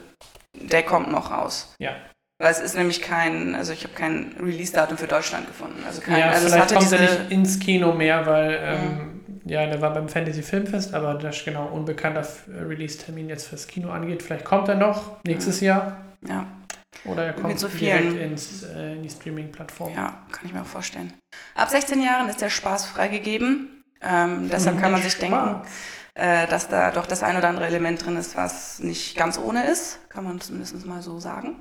der 0.54 0.84
kommt 0.84 1.12
noch 1.12 1.32
raus. 1.32 1.74
Ja. 1.80 1.96
Weil 2.40 2.52
es 2.52 2.60
ist 2.60 2.76
nämlich 2.76 3.02
kein, 3.02 3.56
also 3.56 3.74
ich 3.74 3.84
habe 3.84 3.94
kein 3.94 4.36
Release-Datum 4.40 4.98
für 4.98 5.08
Deutschland 5.08 5.48
gefunden. 5.48 5.84
Also 5.86 6.02
kein, 6.02 6.20
ja, 6.20 6.30
also 6.30 6.48
vielleicht 6.48 6.74
kommt 6.74 6.92
er 6.92 7.02
nicht 7.02 7.32
ins 7.32 7.60
Kino 7.60 7.94
mehr, 7.94 8.26
weil 8.26 8.60
ähm, 8.62 8.82
mhm. 8.82 9.11
Ja, 9.52 9.66
der 9.66 9.82
war 9.82 9.94
beim 9.94 10.08
Fantasy 10.08 10.44
Filmfest, 10.44 10.94
aber 10.94 11.16
das 11.16 11.40
ist 11.40 11.46
genau 11.46 11.66
unbekannter 11.68 12.26
Release-Termin 12.48 13.28
jetzt 13.28 13.48
fürs 13.48 13.68
Kino 13.68 13.90
angeht. 13.90 14.24
Vielleicht 14.24 14.46
kommt 14.46 14.70
er 14.70 14.76
noch 14.76 15.22
nächstes. 15.26 15.60
Jahr. 15.60 15.98
Ja. 16.26 16.48
Oder 17.04 17.26
er 17.26 17.34
kommt 17.34 17.60
so 17.60 17.68
direkt 17.68 18.14
ins, 18.14 18.64
äh, 18.64 18.94
in 18.94 19.04
die 19.04 19.10
Streaming-Plattform. 19.10 19.94
Ja, 19.94 20.24
kann 20.32 20.46
ich 20.46 20.54
mir 20.54 20.62
auch 20.62 20.66
vorstellen. 20.66 21.12
Ab 21.54 21.70
16 21.70 22.02
Jahren 22.02 22.30
ist 22.30 22.40
der 22.40 22.50
Spaß 22.50 22.86
freigegeben. 22.86 23.84
Ähm, 24.02 24.50
deshalb 24.50 24.80
kann 24.80 24.94
man 24.94 25.02
sich 25.02 25.12
Spaß. 25.12 25.30
denken, 25.30 25.62
äh, 26.14 26.48
dass 26.48 26.70
da 26.70 26.92
doch 26.92 27.06
das 27.06 27.22
ein 27.22 27.36
oder 27.36 27.50
andere 27.50 27.66
Element 27.66 28.06
drin 28.06 28.16
ist, 28.16 28.38
was 28.38 28.80
nicht 28.80 29.18
ganz 29.18 29.38
ohne 29.38 29.66
ist. 29.66 30.00
Kann 30.08 30.24
man 30.24 30.40
zumindest 30.40 30.86
mal 30.86 31.02
so 31.02 31.20
sagen. 31.20 31.58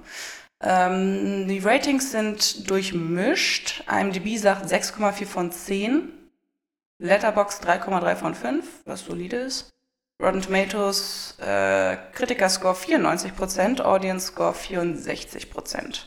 Ähm, 0.62 1.48
die 1.48 1.58
Ratings 1.58 2.12
sind 2.12 2.70
durchmischt. 2.70 3.82
IMDb 3.90 4.38
sagt 4.38 4.70
6,4 4.70 5.26
von 5.26 5.50
10. 5.50 6.19
Letterbox 7.00 7.60
3,3 7.62 8.14
von 8.14 8.34
5, 8.34 8.64
was 8.84 9.04
solide 9.04 9.36
ist. 9.36 9.70
Rotten 10.22 10.42
Tomatoes 10.42 11.34
äh, 11.40 11.96
Kritiker-Score 12.12 12.74
94%, 12.74 13.80
Audience-Score 13.80 14.52
64%. 14.52 16.00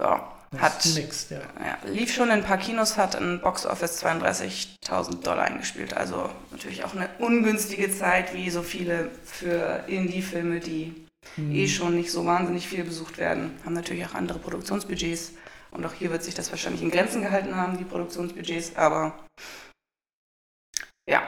Ja, 0.00 0.32
hat, 0.58 0.84
nix, 0.94 1.30
ja. 1.30 1.40
ja. 1.60 1.78
lief 1.90 2.14
schon 2.14 2.28
in 2.28 2.34
ein 2.34 2.44
paar 2.44 2.58
Kinos, 2.58 2.96
hat 2.96 3.16
in 3.16 3.40
Box 3.40 3.66
Office 3.66 4.04
32.000 4.04 5.22
Dollar 5.22 5.44
eingespielt. 5.44 5.94
Also 5.94 6.30
natürlich 6.52 6.84
auch 6.84 6.94
eine 6.94 7.08
ungünstige 7.18 7.90
Zeit, 7.90 8.34
wie 8.34 8.48
so 8.50 8.62
viele 8.62 9.10
für 9.24 9.84
Indie-Filme, 9.88 10.60
die 10.60 11.06
mhm. 11.36 11.54
eh 11.54 11.68
schon 11.68 11.96
nicht 11.96 12.12
so 12.12 12.24
wahnsinnig 12.26 12.68
viel 12.68 12.84
besucht 12.84 13.18
werden, 13.18 13.58
haben 13.64 13.74
natürlich 13.74 14.06
auch 14.06 14.14
andere 14.14 14.38
Produktionsbudgets. 14.38 15.32
Und 15.72 15.84
auch 15.86 15.94
hier 15.94 16.10
wird 16.10 16.22
sich 16.22 16.34
das 16.34 16.50
wahrscheinlich 16.50 16.82
in 16.82 16.90
Grenzen 16.90 17.22
gehalten 17.22 17.56
haben, 17.56 17.78
die 17.78 17.84
Produktionsbudgets. 17.84 18.76
Aber 18.76 19.26
ja, 21.08 21.22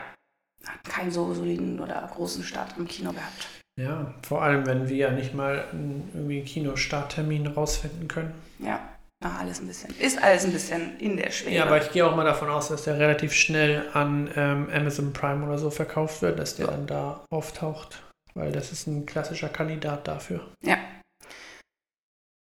keinen 0.88 1.10
so 1.10 1.32
soliden 1.34 1.80
oder 1.80 2.08
großen 2.14 2.44
Start 2.44 2.76
im 2.76 2.86
Kino 2.86 3.12
gehabt. 3.12 3.48
Ja, 3.80 4.14
vor 4.22 4.42
allem, 4.42 4.66
wenn 4.66 4.88
wir 4.88 4.96
ja 4.96 5.10
nicht 5.10 5.34
mal 5.34 5.64
einen 5.72 6.10
irgendwie 6.14 6.42
Kinostarttermin 6.42 7.48
rausfinden 7.48 8.06
können. 8.06 8.32
Ja, 8.58 8.94
Ach, 9.26 9.40
alles 9.40 9.60
ein 9.60 9.66
bisschen. 9.66 9.94
Ist 9.98 10.22
alles 10.22 10.44
ein 10.44 10.52
bisschen 10.52 10.98
in 10.98 11.16
der 11.16 11.30
Schwere. 11.30 11.54
Ja, 11.54 11.64
aber 11.64 11.82
ich 11.82 11.90
gehe 11.92 12.06
auch 12.06 12.14
mal 12.14 12.24
davon 12.24 12.50
aus, 12.50 12.68
dass 12.68 12.84
der 12.84 12.98
relativ 12.98 13.32
schnell 13.32 13.88
an 13.94 14.30
ähm, 14.36 14.68
Amazon 14.70 15.14
Prime 15.14 15.46
oder 15.46 15.56
so 15.56 15.70
verkauft 15.70 16.20
wird, 16.20 16.38
dass 16.38 16.56
der 16.56 16.66
ja. 16.66 16.72
dann 16.72 16.86
da 16.86 17.24
auftaucht. 17.30 18.02
Weil 18.34 18.52
das 18.52 18.70
ist 18.70 18.86
ein 18.86 19.06
klassischer 19.06 19.48
Kandidat 19.48 20.06
dafür. 20.08 20.46
Ja. 20.60 20.76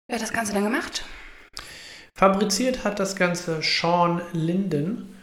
Wer 0.07 0.15
hat 0.15 0.21
das 0.21 0.33
Ganze 0.33 0.53
dann 0.53 0.65
gemacht? 0.65 1.05
Fabriziert 2.15 2.85
hat 2.85 2.99
das 2.99 3.17
Ganze 3.17 3.61
Sean 3.61 4.21
Linden. 4.31 5.17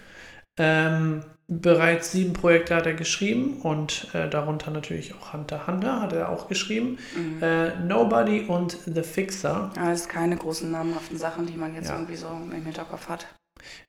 Ähm, 0.58 1.24
bereits 1.48 2.12
sieben 2.12 2.34
Projekte 2.34 2.76
hat 2.76 2.84
er 2.84 2.92
geschrieben 2.92 3.62
und 3.62 4.08
äh, 4.14 4.28
darunter 4.28 4.70
natürlich 4.70 5.14
auch 5.14 5.32
Hunter 5.32 5.66
Hunter 5.66 6.02
hat 6.02 6.12
er 6.12 6.28
auch 6.28 6.48
geschrieben. 6.48 6.98
Mhm. 7.16 7.42
Äh, 7.42 7.76
Nobody 7.80 8.42
und 8.42 8.76
The 8.84 9.02
Fixer. 9.02 9.70
Ja, 9.74 9.90
das 9.90 10.06
keine 10.08 10.36
großen 10.36 10.70
namenhaften 10.70 11.16
Sachen, 11.16 11.46
die 11.46 11.56
man 11.56 11.74
jetzt 11.74 11.88
ja. 11.88 11.94
irgendwie 11.94 12.16
so 12.16 12.28
im 12.28 12.64
Hinterkopf 12.64 13.08
hat. 13.08 13.26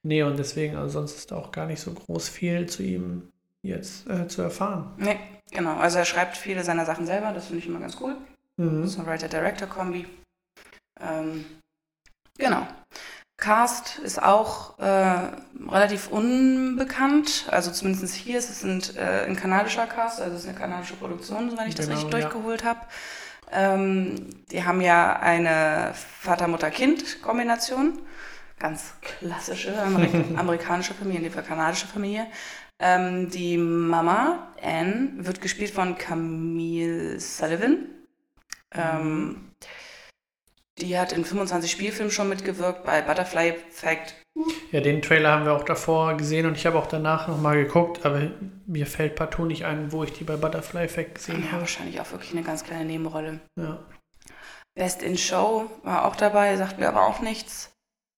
Nee, 0.02 0.24
und 0.24 0.40
deswegen, 0.40 0.78
also 0.78 1.00
sonst 1.00 1.18
ist 1.18 1.34
auch 1.34 1.52
gar 1.52 1.66
nicht 1.66 1.82
so 1.82 1.94
groß 1.94 2.30
viel 2.30 2.68
zu 2.68 2.84
ihm 2.84 3.34
jetzt 3.62 4.10
äh, 4.10 4.28
zu 4.28 4.42
erfahren. 4.42 4.94
Nee, 4.98 5.20
genau. 5.52 5.76
Also 5.76 5.98
er 5.98 6.06
schreibt 6.06 6.38
viele 6.38 6.64
seiner 6.64 6.86
Sachen 6.86 7.06
selber, 7.06 7.34
das 7.34 7.48
finde 7.48 7.60
ich 7.60 7.68
immer 7.68 7.80
ganz 7.80 7.98
cool. 8.00 8.16
Mhm. 8.56 8.86
Writer-Director-Kombi. 9.06 10.06
Ähm, 11.02 11.46
genau. 12.38 12.68
Cast 13.38 14.00
ist 14.00 14.22
auch 14.22 14.80
äh, 14.80 15.32
relativ 15.70 16.08
unbekannt. 16.10 17.46
Also 17.50 17.72
zumindest 17.72 18.16
hier 18.16 18.38
ist 18.38 18.50
es 18.50 18.64
ein, 18.64 18.82
äh, 18.96 19.26
ein 19.26 19.36
kanadischer 19.36 19.86
Cast, 19.86 20.22
also 20.22 20.36
es 20.36 20.44
ist 20.44 20.50
eine 20.50 20.58
kanadische 20.58 20.96
Produktion, 20.96 21.50
soweit 21.50 21.68
ich 21.68 21.76
das 21.76 21.88
Genau, 21.88 22.00
richtig 22.00 22.14
ja. 22.14 22.22
durchgeholt 22.22 22.64
habe. 22.64 22.80
Ähm, 23.52 24.30
die 24.52 24.64
haben 24.64 24.82
ja 24.82 25.20
eine 25.20 25.94
Vater-Mutter-Kind-Kombination. 26.22 28.00
Ganz 28.60 28.94
klassische 29.02 29.78
Amerik 29.82 30.14
amerikanische 30.38 30.94
Familie, 30.94 31.18
in 31.20 31.24
dem 31.26 31.34
Fall 31.34 31.44
kanadische 31.44 31.88
Familie. 31.88 32.28
Ähm, 32.80 33.30
die 33.30 33.58
Mama, 33.58 34.54
Anne, 34.62 35.10
wird 35.18 35.42
gespielt 35.42 35.72
von 35.72 35.98
Camille 35.98 37.20
Sullivan. 37.20 37.90
Ähm, 38.72 39.52
die 40.80 40.98
hat 40.98 41.12
in 41.14 41.24
25 41.26 41.72
Spielfilmen 41.72 42.12
schon 42.12 42.30
mitgewirkt, 42.30 42.84
bei 42.84 43.02
Butterfly 43.02 43.50
Effect. 43.50 44.16
Ja, 44.72 44.82
den 44.82 45.02
Trailer 45.04 45.32
haben 45.32 45.46
wir 45.46 45.54
auch 45.54 45.64
davor 45.64 46.16
gesehen 46.18 46.48
und 46.48 46.58
ich 46.58 46.66
habe 46.66 46.80
auch 46.80 46.88
danach 46.88 47.28
nochmal 47.28 47.56
geguckt, 47.64 48.04
aber 48.06 48.32
mir 48.66 48.88
fällt 48.88 49.16
partout 49.16 49.46
nicht 49.46 49.66
ein, 49.66 49.92
wo 49.92 50.04
ich 50.04 50.12
die 50.14 50.24
bei 50.24 50.36
Butterfly 50.36 50.84
Effect 50.84 51.16
gesehen 51.16 51.44
Ja, 51.46 51.52
habe. 51.52 51.62
wahrscheinlich 51.62 52.02
auch 52.02 52.12
wirklich 52.12 52.32
eine 52.32 52.42
ganz 52.42 52.64
kleine 52.64 52.86
Nebenrolle. 52.86 53.40
Ja. 53.60 53.78
Best 54.76 55.04
in 55.04 55.18
Show 55.20 55.70
war 55.84 56.06
auch 56.06 56.16
dabei, 56.16 56.58
sagt 56.58 56.80
mir 56.80 56.88
aber 56.88 57.06
auch 57.06 57.20
nichts. 57.20 57.70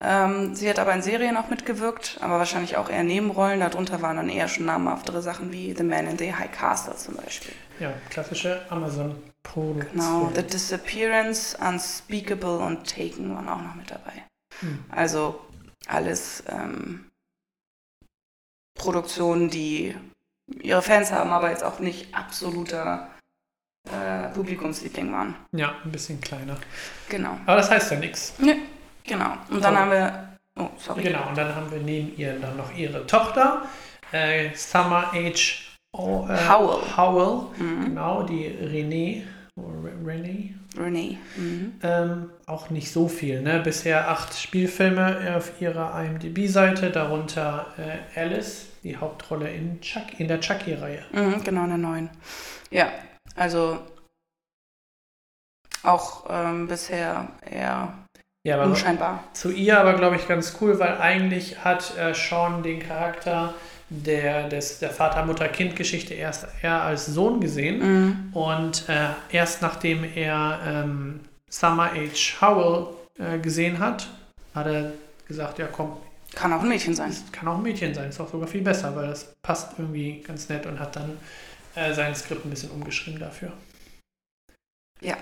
Ähm, 0.01 0.55
sie 0.55 0.69
hat 0.69 0.79
aber 0.79 0.93
in 0.93 1.01
Serien 1.01 1.35
auch 1.35 1.50
mitgewirkt, 1.50 2.17
aber 2.21 2.38
wahrscheinlich 2.38 2.77
auch 2.77 2.89
eher 2.89 3.03
Nebenrollen. 3.03 3.59
Darunter 3.59 4.01
waren 4.01 4.15
dann 4.17 4.29
eher 4.29 4.47
schon 4.47 4.65
namhaftere 4.65 5.21
Sachen 5.21 5.51
wie 5.51 5.74
The 5.75 5.83
Man 5.83 6.07
in 6.07 6.17
the 6.17 6.33
High 6.33 6.51
Castle 6.51 6.95
zum 6.95 7.15
Beispiel. 7.17 7.53
ja, 7.79 7.91
klassische 8.09 8.62
Amazon-Produktion. 9.53 9.79
Genau, 9.91 10.31
The 10.35 10.43
Disappearance, 10.43 11.57
Unspeakable 11.59 12.57
und 12.59 12.87
Taken 12.89 13.33
waren 13.35 13.47
auch 13.49 13.61
noch 13.61 13.75
mit 13.75 13.89
dabei. 13.91 14.23
Hm. 14.59 14.83
Also 14.89 15.39
alles 15.87 16.43
ähm, 16.47 17.11
Produktionen, 18.77 19.49
die 19.49 19.95
ihre 20.61 20.81
Fans 20.81 21.11
haben, 21.11 21.31
aber 21.31 21.49
jetzt 21.49 21.63
auch 21.63 21.79
nicht 21.79 22.13
absoluter 22.13 23.09
äh, 23.91 24.29
Publikumsliebling 24.33 25.11
waren. 25.11 25.35
Ja, 25.51 25.75
ein 25.83 25.91
bisschen 25.91 26.19
kleiner. 26.21 26.57
Genau. 27.09 27.37
Aber 27.45 27.57
das 27.57 27.69
heißt 27.69 27.91
ja 27.91 27.97
nichts. 27.99 28.33
Genau. 29.03 29.33
Und 29.49 29.63
dann 29.63 29.73
So. 29.75 29.79
haben 29.79 29.91
wir. 29.91 30.37
Oh, 30.57 30.69
sorry. 30.77 31.03
Genau, 31.03 31.27
und 31.29 31.37
dann 31.37 31.53
haben 31.53 31.69
wir 31.69 31.79
neben 31.79 32.15
ihr 32.17 32.39
dann 32.39 32.55
noch 32.57 32.73
ihre 32.75 33.05
Tochter, 33.05 33.67
äh, 34.11 34.55
Summer 34.55 35.11
H. 35.11 35.61
O, 35.91 36.27
äh, 36.29 36.49
Howell. 36.49 36.97
Howell, 36.97 37.47
Mhm. 37.57 37.85
genau, 37.85 38.23
die 38.23 38.47
Renee. 38.47 39.27
Re- 39.57 39.93
Renee. 40.05 40.53
Renee. 40.77 41.17
Mhm. 41.38 41.74
Ähm, 41.81 42.29
auch 42.45 42.69
nicht 42.69 42.91
so 42.91 43.07
viel, 43.07 43.41
ne? 43.41 43.62
Bisher 43.62 44.09
acht 44.09 44.33
Spielfilme 44.38 45.35
auf 45.38 45.62
ihrer 45.62 46.03
IMDb-Seite, 46.03 46.91
darunter 46.91 47.67
äh, 47.77 48.19
Alice, 48.19 48.67
die 48.83 48.97
Hauptrolle 48.97 49.50
in, 49.53 49.79
Chuck, 49.81 50.19
in 50.19 50.27
der 50.27 50.41
Chucky-Reihe. 50.41 51.03
Mhm, 51.13 51.41
genau, 51.43 51.63
in 51.63 51.69
der 51.69 51.77
neuen. 51.77 52.09
Ja, 52.69 52.89
also 53.35 53.79
auch 55.83 56.25
ähm, 56.29 56.67
bisher 56.67 57.29
eher 57.50 57.93
Ja, 58.45 58.55
aber 58.55 58.65
unscheinbar. 58.65 59.24
zu 59.33 59.51
ihr 59.51 59.79
aber, 59.79 59.93
glaube 59.93 60.17
ich, 60.17 60.27
ganz 60.27 60.57
cool, 60.59 60.77
weil 60.79 60.97
eigentlich 60.97 61.63
hat 61.63 61.95
äh, 61.97 62.13
Sean 62.13 62.62
den 62.63 62.79
Charakter 62.79 63.53
der, 63.89 64.49
des, 64.49 64.79
der 64.79 64.89
Vater-Mutter-Kind-Geschichte 64.89 66.13
erst 66.13 66.47
eher 66.61 66.81
als 66.81 67.05
Sohn 67.05 67.39
gesehen. 67.39 67.79
Mhm. 67.79 68.33
Und 68.33 68.89
äh, 68.89 69.09
erst 69.31 69.61
nachdem 69.61 70.03
er 70.03 70.59
ähm, 70.65 71.19
Summer 71.49 71.91
H. 71.93 72.41
Howell 72.41 72.87
äh, 73.19 73.39
gesehen 73.39 73.79
hat, 73.79 74.07
hat 74.53 74.67
er 74.67 74.91
gesagt, 75.27 75.59
ja 75.59 75.67
komm, 75.67 75.97
Kann 76.33 76.51
auch 76.53 76.61
ein 76.61 76.69
Mädchen 76.69 76.95
sein. 76.95 77.13
kann 77.31 77.47
auch 77.47 77.57
ein 77.57 77.63
Mädchen 77.63 77.93
sein, 77.93 78.09
ist 78.09 78.19
auch 78.19 78.29
sogar 78.29 78.47
viel 78.47 78.61
besser, 78.61 78.95
weil 78.95 79.07
das 79.07 79.33
passt 79.41 79.73
irgendwie 79.77 80.21
ganz 80.21 80.49
nett 80.49 80.65
und 80.65 80.79
hat 80.79 80.95
dann 80.95 81.17
äh, 81.75 81.93
sein 81.93 82.15
Skript 82.15 82.45
ein 82.45 82.49
bisschen 82.49 82.71
umgeschrieben 82.71 83.19
dafür. 83.19 83.53
Ja. 85.01 85.17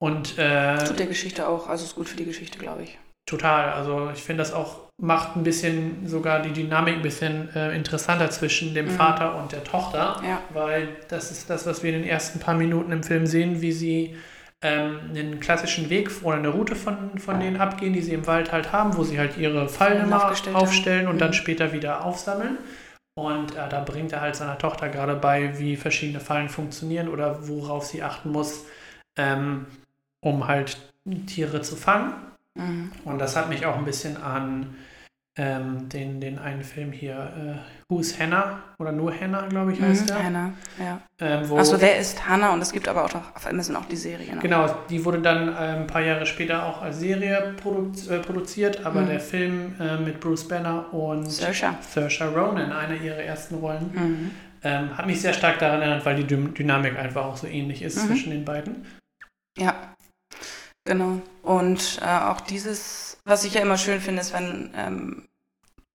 Und 0.00 0.36
äh, 0.38 0.84
Tut 0.84 0.98
der 0.98 1.06
Geschichte 1.06 1.48
auch, 1.48 1.68
also 1.68 1.84
ist 1.84 1.94
gut 1.94 2.08
für 2.08 2.16
die 2.16 2.24
Geschichte, 2.24 2.58
glaube 2.58 2.82
ich. 2.82 2.98
Total, 3.32 3.70
also 3.72 4.10
ich 4.14 4.22
finde 4.22 4.42
das 4.42 4.52
auch, 4.52 4.88
macht 5.02 5.36
ein 5.36 5.42
bisschen 5.42 6.06
sogar 6.06 6.40
die 6.42 6.52
Dynamik 6.52 6.96
ein 6.96 7.02
bisschen 7.02 7.48
äh, 7.56 7.74
interessanter 7.74 8.30
zwischen 8.30 8.74
dem 8.74 8.86
Mhm. 8.86 8.90
Vater 8.90 9.34
und 9.36 9.50
der 9.52 9.64
Tochter. 9.64 10.20
Ja. 10.24 10.40
weil 10.52 10.88
das 11.08 11.30
ist 11.32 11.50
das, 11.50 11.66
was 11.66 11.82
wir 11.82 11.92
in 11.92 12.02
den 12.02 12.08
ersten 12.08 12.38
paar 12.38 12.54
Minuten 12.54 12.92
im 12.92 13.02
Film 13.02 13.26
sehen, 13.26 13.60
wie 13.62 13.72
sie 13.72 14.16
ähm, 14.64 15.00
einen 15.10 15.40
klassischen 15.40 15.90
Weg 15.90 16.10
oder 16.22 16.36
eine 16.36 16.48
Route 16.50 16.76
von, 16.76 17.18
von 17.18 17.40
denen 17.40 17.56
abgehen, 17.56 17.92
die 17.94 18.00
sie 18.02 18.12
im 18.14 18.26
Wald 18.28 18.52
halt 18.52 18.70
haben, 18.72 18.96
wo 18.96 19.02
sie 19.02 19.18
halt 19.18 19.36
ihre 19.36 19.68
Fallen 19.68 20.02
immer 20.04 20.32
aufstellen 20.54 21.08
und 21.08 21.14
Mhm. 21.16 21.18
dann 21.18 21.32
später 21.32 21.72
wieder 21.72 22.04
aufsammeln. 22.04 22.58
Und 23.14 23.56
äh, 23.56 23.68
da 23.68 23.80
bringt 23.80 24.12
er 24.12 24.20
halt 24.20 24.36
seiner 24.36 24.56
Tochter 24.58 24.88
gerade 24.88 25.16
bei, 25.16 25.58
wie 25.58 25.76
verschiedene 25.76 26.20
Fallen 26.20 26.48
funktionieren 26.48 27.08
oder 27.08 27.46
worauf 27.48 27.84
sie 27.84 28.02
achten 28.04 28.30
muss, 28.30 28.64
ähm, 29.18 29.66
um 30.24 30.46
halt 30.46 30.78
Tiere 31.26 31.60
zu 31.62 31.74
fangen. 31.76 32.14
Mhm. 32.54 32.92
Und 33.04 33.18
das 33.18 33.36
hat 33.36 33.48
mich 33.48 33.64
auch 33.66 33.76
ein 33.76 33.84
bisschen 33.84 34.16
an 34.16 34.74
ähm, 35.38 35.88
den, 35.88 36.20
den 36.20 36.38
einen 36.38 36.62
Film 36.62 36.92
hier, 36.92 37.14
äh, 37.14 37.72
Who's 37.90 38.20
Hannah 38.20 38.62
oder 38.78 38.92
nur 38.92 39.18
Hannah, 39.18 39.46
glaube 39.48 39.72
ich, 39.72 39.80
heißt 39.80 40.02
Mhm. 40.02 40.06
der. 40.08 40.24
Hannah, 40.24 40.52
ja. 40.78 41.00
Ähm, 41.20 41.50
Achso, 41.56 41.78
der 41.78 41.98
ist 41.98 42.28
Hannah 42.28 42.52
und 42.52 42.60
es 42.60 42.70
gibt 42.70 42.86
aber 42.86 43.04
auch 43.04 43.14
noch 43.14 43.34
auf 43.34 43.46
Amazon 43.46 43.76
auch 43.76 43.86
die 43.86 43.96
Serie. 43.96 44.34
Ne? 44.34 44.42
Genau, 44.42 44.66
die 44.90 45.02
wurde 45.02 45.20
dann 45.22 45.48
äh, 45.48 45.52
ein 45.56 45.86
paar 45.86 46.02
Jahre 46.02 46.26
später 46.26 46.66
auch 46.66 46.82
als 46.82 46.98
Serie 47.00 47.54
produ 47.62 47.92
äh, 48.10 48.18
produziert, 48.18 48.84
aber 48.84 49.00
Mhm. 49.00 49.06
der 49.06 49.20
Film 49.20 49.74
äh, 49.80 49.96
mit 49.96 50.20
Bruce 50.20 50.46
Banner 50.46 50.92
und 50.92 51.30
Saoirse. 51.30 51.76
Saoirse 51.80 52.28
Ronan, 52.34 52.70
eine 52.70 52.96
ihrer 52.96 53.16
ersten 53.22 53.54
Rollen, 53.54 53.90
Mhm. 53.94 54.30
ähm, 54.64 54.98
hat 54.98 55.06
mich 55.06 55.22
sehr 55.22 55.32
stark 55.32 55.58
daran 55.60 55.80
erinnert, 55.80 56.04
weil 56.04 56.16
die 56.22 56.26
Dynamik 56.26 56.98
einfach 56.98 57.24
auch 57.24 57.38
so 57.38 57.46
ähnlich 57.46 57.80
ist 57.80 57.96
Mhm. 57.96 58.06
zwischen 58.08 58.30
den 58.32 58.44
beiden. 58.44 58.84
Ja, 59.58 59.91
genau. 60.84 61.20
Und 61.42 62.00
äh, 62.02 62.06
auch 62.06 62.40
dieses, 62.40 63.18
was 63.24 63.44
ich 63.44 63.54
ja 63.54 63.62
immer 63.62 63.78
schön 63.78 64.00
finde, 64.00 64.20
ist, 64.20 64.32
wenn 64.32 64.72
ähm, 64.76 65.28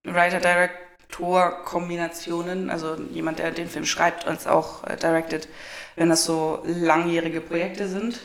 Writer-Director-Kombinationen, 0.04 2.70
also 2.70 2.96
jemand, 3.12 3.40
der 3.40 3.52
den 3.52 3.70
Film 3.70 3.86
schreibt, 3.86 4.28
als 4.28 4.46
auch 4.48 4.84
äh, 4.86 4.98
directed, 4.98 5.48
wenn 5.96 6.10
das 6.10 6.26
so 6.26 6.62
langjährige 6.66 7.40
Projekte 7.42 7.88
sind. 7.88 8.20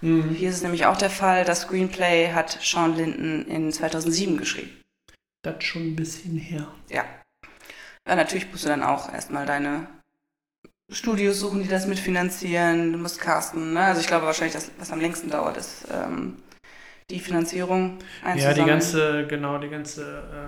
Mhm. 0.00 0.30
Hier 0.30 0.48
ist 0.50 0.56
es 0.56 0.62
nämlich 0.62 0.86
auch 0.86 0.96
der 0.96 1.10
Fall, 1.10 1.44
das 1.44 1.60
Screenplay 1.62 2.32
hat 2.32 2.58
Sean 2.62 2.96
Linden 2.96 3.46
in 3.46 3.72
2007 3.72 4.36
geschrieben. 4.36 4.80
Das 5.42 5.64
schon 5.64 5.88
ein 5.88 5.96
bisschen 5.96 6.36
her. 6.36 6.68
Ja, 6.88 7.04
natürlich 8.06 8.50
musst 8.50 8.64
du 8.64 8.68
dann 8.68 8.82
auch 8.82 9.12
erstmal 9.12 9.46
deine 9.46 9.86
Studios 10.94 11.40
suchen, 11.40 11.62
die 11.62 11.68
das 11.68 11.86
mitfinanzieren. 11.86 12.92
Du 12.92 12.98
musst 12.98 13.20
casten. 13.20 13.74
Ne? 13.74 13.80
Also 13.80 14.00
ich 14.00 14.06
glaube 14.06 14.26
wahrscheinlich, 14.26 14.54
das, 14.54 14.70
was 14.78 14.90
am 14.92 15.00
längsten 15.00 15.28
dauert, 15.30 15.56
ist 15.56 15.86
ähm, 15.92 16.36
die 17.10 17.20
Finanzierung 17.20 17.98
Ja, 17.98 17.98
die 18.24 18.26
einzusammeln. 18.26 18.66
ganze, 18.66 19.26
genau, 19.26 19.58
die 19.58 19.68
ganze 19.68 20.02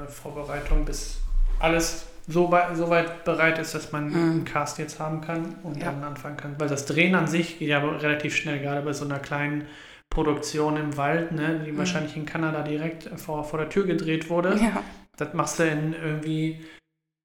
äh, 0.06 0.10
Vorbereitung, 0.10 0.84
bis 0.84 1.18
alles 1.58 2.06
so, 2.28 2.50
wei- 2.50 2.74
so 2.74 2.88
weit 2.90 3.24
bereit 3.24 3.58
ist, 3.58 3.74
dass 3.74 3.92
man 3.92 4.08
Mhm. 4.08 4.14
einen 4.14 4.44
Cast 4.44 4.78
jetzt 4.78 4.98
haben 4.98 5.20
kann 5.20 5.56
und 5.62 5.76
Ja. 5.78 5.86
dann 5.86 6.02
anfangen 6.02 6.36
kann. 6.36 6.54
Weil 6.58 6.68
das 6.68 6.86
Drehen 6.86 7.14
an 7.14 7.26
sich 7.26 7.58
geht 7.58 7.68
ja 7.68 7.78
relativ 7.78 8.34
schnell, 8.36 8.58
gerade 8.60 8.82
bei 8.82 8.92
so 8.92 9.04
einer 9.04 9.18
kleinen 9.18 9.66
Produktion 10.10 10.76
im 10.76 10.96
Wald, 10.96 11.32
ne, 11.32 11.60
die 11.66 11.72
Mhm. 11.72 11.78
wahrscheinlich 11.78 12.16
in 12.16 12.24
Kanada 12.26 12.62
direkt 12.62 13.10
vor, 13.20 13.44
vor 13.44 13.58
der 13.58 13.68
Tür 13.68 13.84
gedreht 13.86 14.30
wurde. 14.30 14.56
Ja, 14.56 14.82
Das 15.18 15.32
machst 15.34 15.58
du 15.58 15.64
in 15.64 15.92
irgendwie 15.94 16.64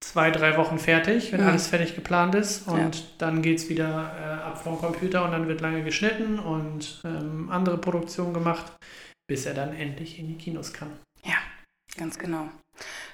zwei, 0.01 0.31
drei 0.31 0.57
Wochen 0.57 0.79
fertig, 0.79 1.31
wenn 1.31 1.41
Mhm. 1.41 1.47
alles 1.47 1.67
fertig 1.67 1.95
geplant 1.95 2.35
ist. 2.35 2.67
Und 2.67 3.05
dann 3.19 3.41
geht 3.41 3.59
es 3.59 3.69
wieder 3.69 4.15
äh, 4.19 4.43
ab 4.43 4.61
vom 4.61 4.77
Computer 4.79 5.23
und 5.23 5.31
dann 5.31 5.47
wird 5.47 5.61
lange 5.61 5.83
geschnitten 5.83 6.39
und 6.39 7.01
ähm, 7.05 7.49
andere 7.51 7.77
Produktionen 7.77 8.33
gemacht, 8.33 8.71
bis 9.29 9.45
er 9.45 9.53
dann 9.53 9.73
endlich 9.75 10.19
in 10.19 10.27
die 10.27 10.37
Kinos 10.37 10.73
kann. 10.73 10.91
ganz 11.97 12.17
genau. 12.17 12.47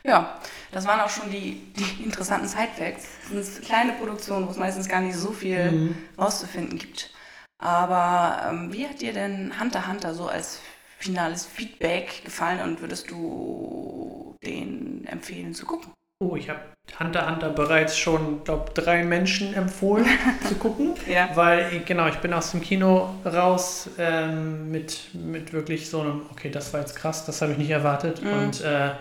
Ja, 0.05 0.39
das 0.71 0.85
waren 0.85 0.99
auch 1.01 1.09
schon 1.09 1.31
die, 1.31 1.73
die 1.75 2.03
interessanten 2.03 2.47
Sidefacts. 2.47 3.07
Das 3.33 3.55
sind 3.55 3.65
kleine 3.65 3.93
Produktionen, 3.93 4.45
wo 4.47 4.51
es 4.51 4.57
meistens 4.57 4.87
gar 4.87 5.01
nicht 5.01 5.15
so 5.15 5.31
viel 5.31 5.71
Mhm. 5.71 5.95
rauszufinden 6.17 6.77
gibt. 6.77 7.11
Aber 7.61 8.47
ähm, 8.47 8.71
wie 8.71 8.87
hat 8.87 9.01
dir 9.01 9.13
denn 9.13 9.59
Hunter 9.59 9.87
Hunter 9.87 10.13
so 10.13 10.27
als 10.27 10.59
finales 10.99 11.45
Feedback 11.45 12.23
gefallen 12.23 12.61
und 12.61 12.81
würdest 12.81 13.09
du 13.09 14.35
den 14.43 15.05
empfehlen 15.07 15.53
zu 15.53 15.65
gucken? 15.65 15.91
Oh, 16.19 16.35
ich 16.35 16.49
habe 16.49 16.59
Hunter 16.99 17.29
Hunter 17.29 17.49
bereits 17.49 17.97
schon, 17.97 18.43
glaube 18.43 18.71
drei 18.73 19.03
Menschen 19.03 19.53
empfohlen 19.53 20.05
zu 20.47 20.55
gucken. 20.55 20.95
Ja. 21.07 21.29
Weil, 21.35 21.81
genau, 21.85 22.07
ich 22.07 22.15
bin 22.15 22.33
aus 22.33 22.51
dem 22.51 22.61
Kino 22.61 23.13
raus 23.23 23.89
ähm, 23.99 24.71
mit, 24.71 25.13
mit 25.13 25.53
wirklich 25.53 25.89
so 25.89 26.01
einem, 26.01 26.21
okay, 26.31 26.49
das 26.49 26.73
war 26.73 26.79
jetzt 26.79 26.95
krass, 26.95 27.25
das 27.25 27.41
habe 27.41 27.51
ich 27.51 27.57
nicht 27.59 27.69
erwartet. 27.69 28.23
Mhm. 28.23 28.33
Und 28.33 28.61
äh, 28.61 28.91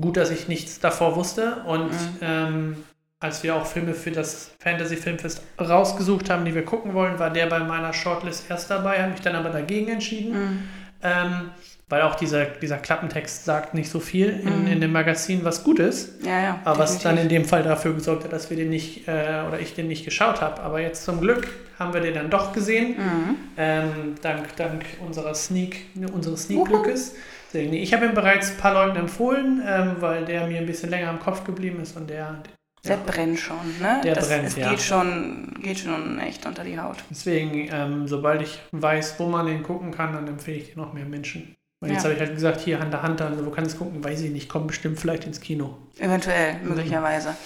gut, 0.00 0.16
dass 0.16 0.30
ich 0.30 0.46
nichts 0.48 0.78
davor 0.78 1.16
wusste. 1.16 1.56
Und 1.66 1.90
Mhm. 1.90 2.18
ähm, 2.20 2.84
als 3.20 3.42
wir 3.42 3.56
auch 3.56 3.66
Filme 3.66 3.94
für 3.94 4.12
das 4.12 4.52
Fantasy 4.60 4.96
Filmfest 4.96 5.42
rausgesucht 5.60 6.30
haben, 6.30 6.44
die 6.44 6.54
wir 6.54 6.64
gucken 6.64 6.94
wollen, 6.94 7.18
war 7.18 7.30
der 7.30 7.46
bei 7.46 7.58
meiner 7.58 7.92
Shortlist 7.92 8.48
erst 8.48 8.70
dabei, 8.70 9.02
habe 9.02 9.10
mich 9.10 9.22
dann 9.22 9.34
aber 9.34 9.50
dagegen 9.50 9.88
entschieden. 9.88 10.32
Mhm. 10.32 10.68
Ähm, 11.02 11.50
weil 11.88 12.02
auch 12.02 12.16
dieser, 12.16 12.44
dieser 12.44 12.76
Klappentext 12.76 13.44
sagt 13.44 13.72
nicht 13.72 13.90
so 13.90 13.98
viel 13.98 14.28
in, 14.28 14.66
in 14.66 14.80
dem 14.80 14.92
Magazin, 14.92 15.44
was 15.44 15.64
gut 15.64 15.78
ist. 15.78 16.22
Ja, 16.24 16.40
ja. 16.40 16.60
Aber 16.64 16.80
was 16.80 16.98
dann 16.98 17.16
in 17.16 17.28
dem 17.28 17.44
Fall 17.46 17.62
dafür 17.62 17.94
gesorgt 17.94 18.24
hat, 18.24 18.32
dass 18.32 18.50
wir 18.50 18.56
den 18.56 18.68
nicht 18.68 19.08
äh, 19.08 19.42
oder 19.46 19.58
ich 19.58 19.74
den 19.74 19.88
nicht 19.88 20.04
geschaut 20.04 20.42
habe. 20.42 20.60
Aber 20.62 20.80
jetzt 20.80 21.04
zum 21.04 21.20
Glück 21.20 21.48
haben 21.78 21.94
wir 21.94 22.00
den 22.00 22.14
dann 22.14 22.28
doch 22.28 22.52
gesehen. 22.52 22.96
Mhm. 22.98 23.36
Ähm, 23.56 24.14
dank, 24.20 24.54
dank 24.56 24.84
unserer 25.06 25.34
Sneak, 25.34 25.86
unseres 26.12 26.50
Wuhu. 26.50 26.66
Sneak-Glückes. 26.66 27.14
Deswegen, 27.52 27.72
Ich 27.72 27.94
habe 27.94 28.04
ihn 28.04 28.14
bereits 28.14 28.50
ein 28.50 28.56
paar 28.58 28.74
Leuten 28.74 28.98
empfohlen, 28.98 29.62
ähm, 29.66 29.96
weil 30.00 30.26
der 30.26 30.46
mir 30.46 30.58
ein 30.58 30.66
bisschen 30.66 30.90
länger 30.90 31.10
im 31.10 31.20
Kopf 31.20 31.44
geblieben 31.44 31.80
ist 31.80 31.96
und 31.96 32.10
der. 32.10 32.42
Der 32.86 32.96
brennt 32.96 33.38
schon, 33.38 33.56
ne? 33.80 34.00
Der 34.04 34.14
das, 34.14 34.28
brennt, 34.28 34.46
es 34.46 34.56
ja. 34.56 34.70
geht 34.70 34.80
schon, 34.80 35.54
geht 35.62 35.80
schon 35.80 36.18
echt 36.20 36.46
unter 36.46 36.62
die 36.64 36.78
Haut. 36.78 36.96
Deswegen, 37.10 37.68
ähm, 37.72 38.06
sobald 38.06 38.42
ich 38.42 38.60
weiß, 38.72 39.16
wo 39.18 39.26
man 39.26 39.46
den 39.46 39.62
gucken 39.62 39.90
kann, 39.90 40.12
dann 40.12 40.28
empfehle 40.28 40.58
ich 40.58 40.76
noch 40.76 40.92
mehr 40.92 41.04
Menschen. 41.04 41.54
Weil 41.80 41.90
jetzt 41.92 41.98
Ja. 42.02 42.04
habe 42.10 42.14
ich 42.14 42.20
halt 42.20 42.34
gesagt, 42.34 42.60
hier 42.60 42.80
Hunter 42.80 43.02
Hunter, 43.02 43.26
also 43.26 43.46
wo 43.46 43.50
kann 43.50 43.64
es 43.64 43.78
gucken? 43.78 44.02
Weiß 44.02 44.20
ich 44.20 44.30
nicht, 44.30 44.48
kommt 44.48 44.66
bestimmt 44.66 44.98
vielleicht 44.98 45.24
ins 45.24 45.40
Kino. 45.40 45.78
Eventuell, 45.98 46.54
Mhm. 46.58 46.68
möglicherweise. 46.70 47.36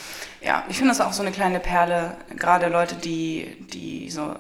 Ja, 0.41 0.65
ich 0.69 0.77
finde 0.79 0.91
das 0.91 1.01
auch 1.03 1.13
so 1.13 1.23
eine 1.23 1.33
kleine 1.33 1.61
Perle. 1.61 2.17
Gerade 2.37 2.69
Leute, 2.69 2.95
die, 2.97 3.67
die 3.73 4.09
so 4.11 4.35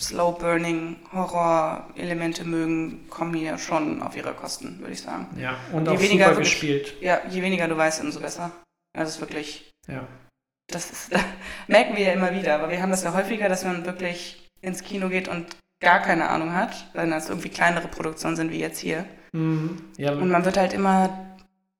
Slow-Burning 0.00 0.96
Horror-Elemente 1.12 2.44
mögen, 2.44 3.08
kommen 3.10 3.34
hier 3.34 3.58
schon 3.58 4.02
auf 4.02 4.16
ihre 4.16 4.32
Kosten, 4.34 4.78
würde 4.80 4.92
ich 4.92 5.02
sagen. 5.02 5.26
Ja, 5.40 5.56
und 5.72 5.86
Je 5.88 5.96
auch 5.96 6.00
weniger 6.00 6.24
super 6.26 6.36
wirklich- 6.38 6.50
gespielt. 6.52 6.94
Ja, 7.00 7.20
je 7.30 7.42
weniger 7.42 7.68
du 7.68 7.76
weißt, 7.76 8.02
umso 8.02 8.20
besser. 8.20 8.50
Das 8.94 9.08
ist 9.10 9.20
wirklich, 9.20 9.70
Ja. 9.88 10.06
das 10.70 10.90
ist, 10.90 11.10
merken 11.68 11.96
wir 11.96 12.04
ja 12.04 12.12
immer 12.12 12.32
wieder, 12.34 12.54
aber 12.54 12.70
wir 12.70 12.80
haben 12.80 12.90
das 12.90 13.04
ja 13.04 13.12
häufiger, 13.14 13.48
dass 13.48 13.64
man 13.64 13.84
wirklich 13.86 14.48
ins 14.62 14.82
Kino 14.82 15.08
geht 15.08 15.28
und 15.28 15.46
gar 15.80 16.00
keine 16.00 16.28
Ahnung 16.30 16.54
hat, 16.54 16.88
wenn 16.94 17.10
das 17.10 17.28
irgendwie 17.28 17.50
kleinere 17.50 17.88
Produktionen 17.88 18.36
sind 18.36 18.50
wie 18.50 18.58
jetzt 18.60 18.78
hier. 18.80 19.04
Mhm. 19.36 19.78
ja, 19.98 20.12
Und 20.12 20.30
man 20.30 20.44
wird 20.44 20.56
halt 20.56 20.72
immer 20.72 21.10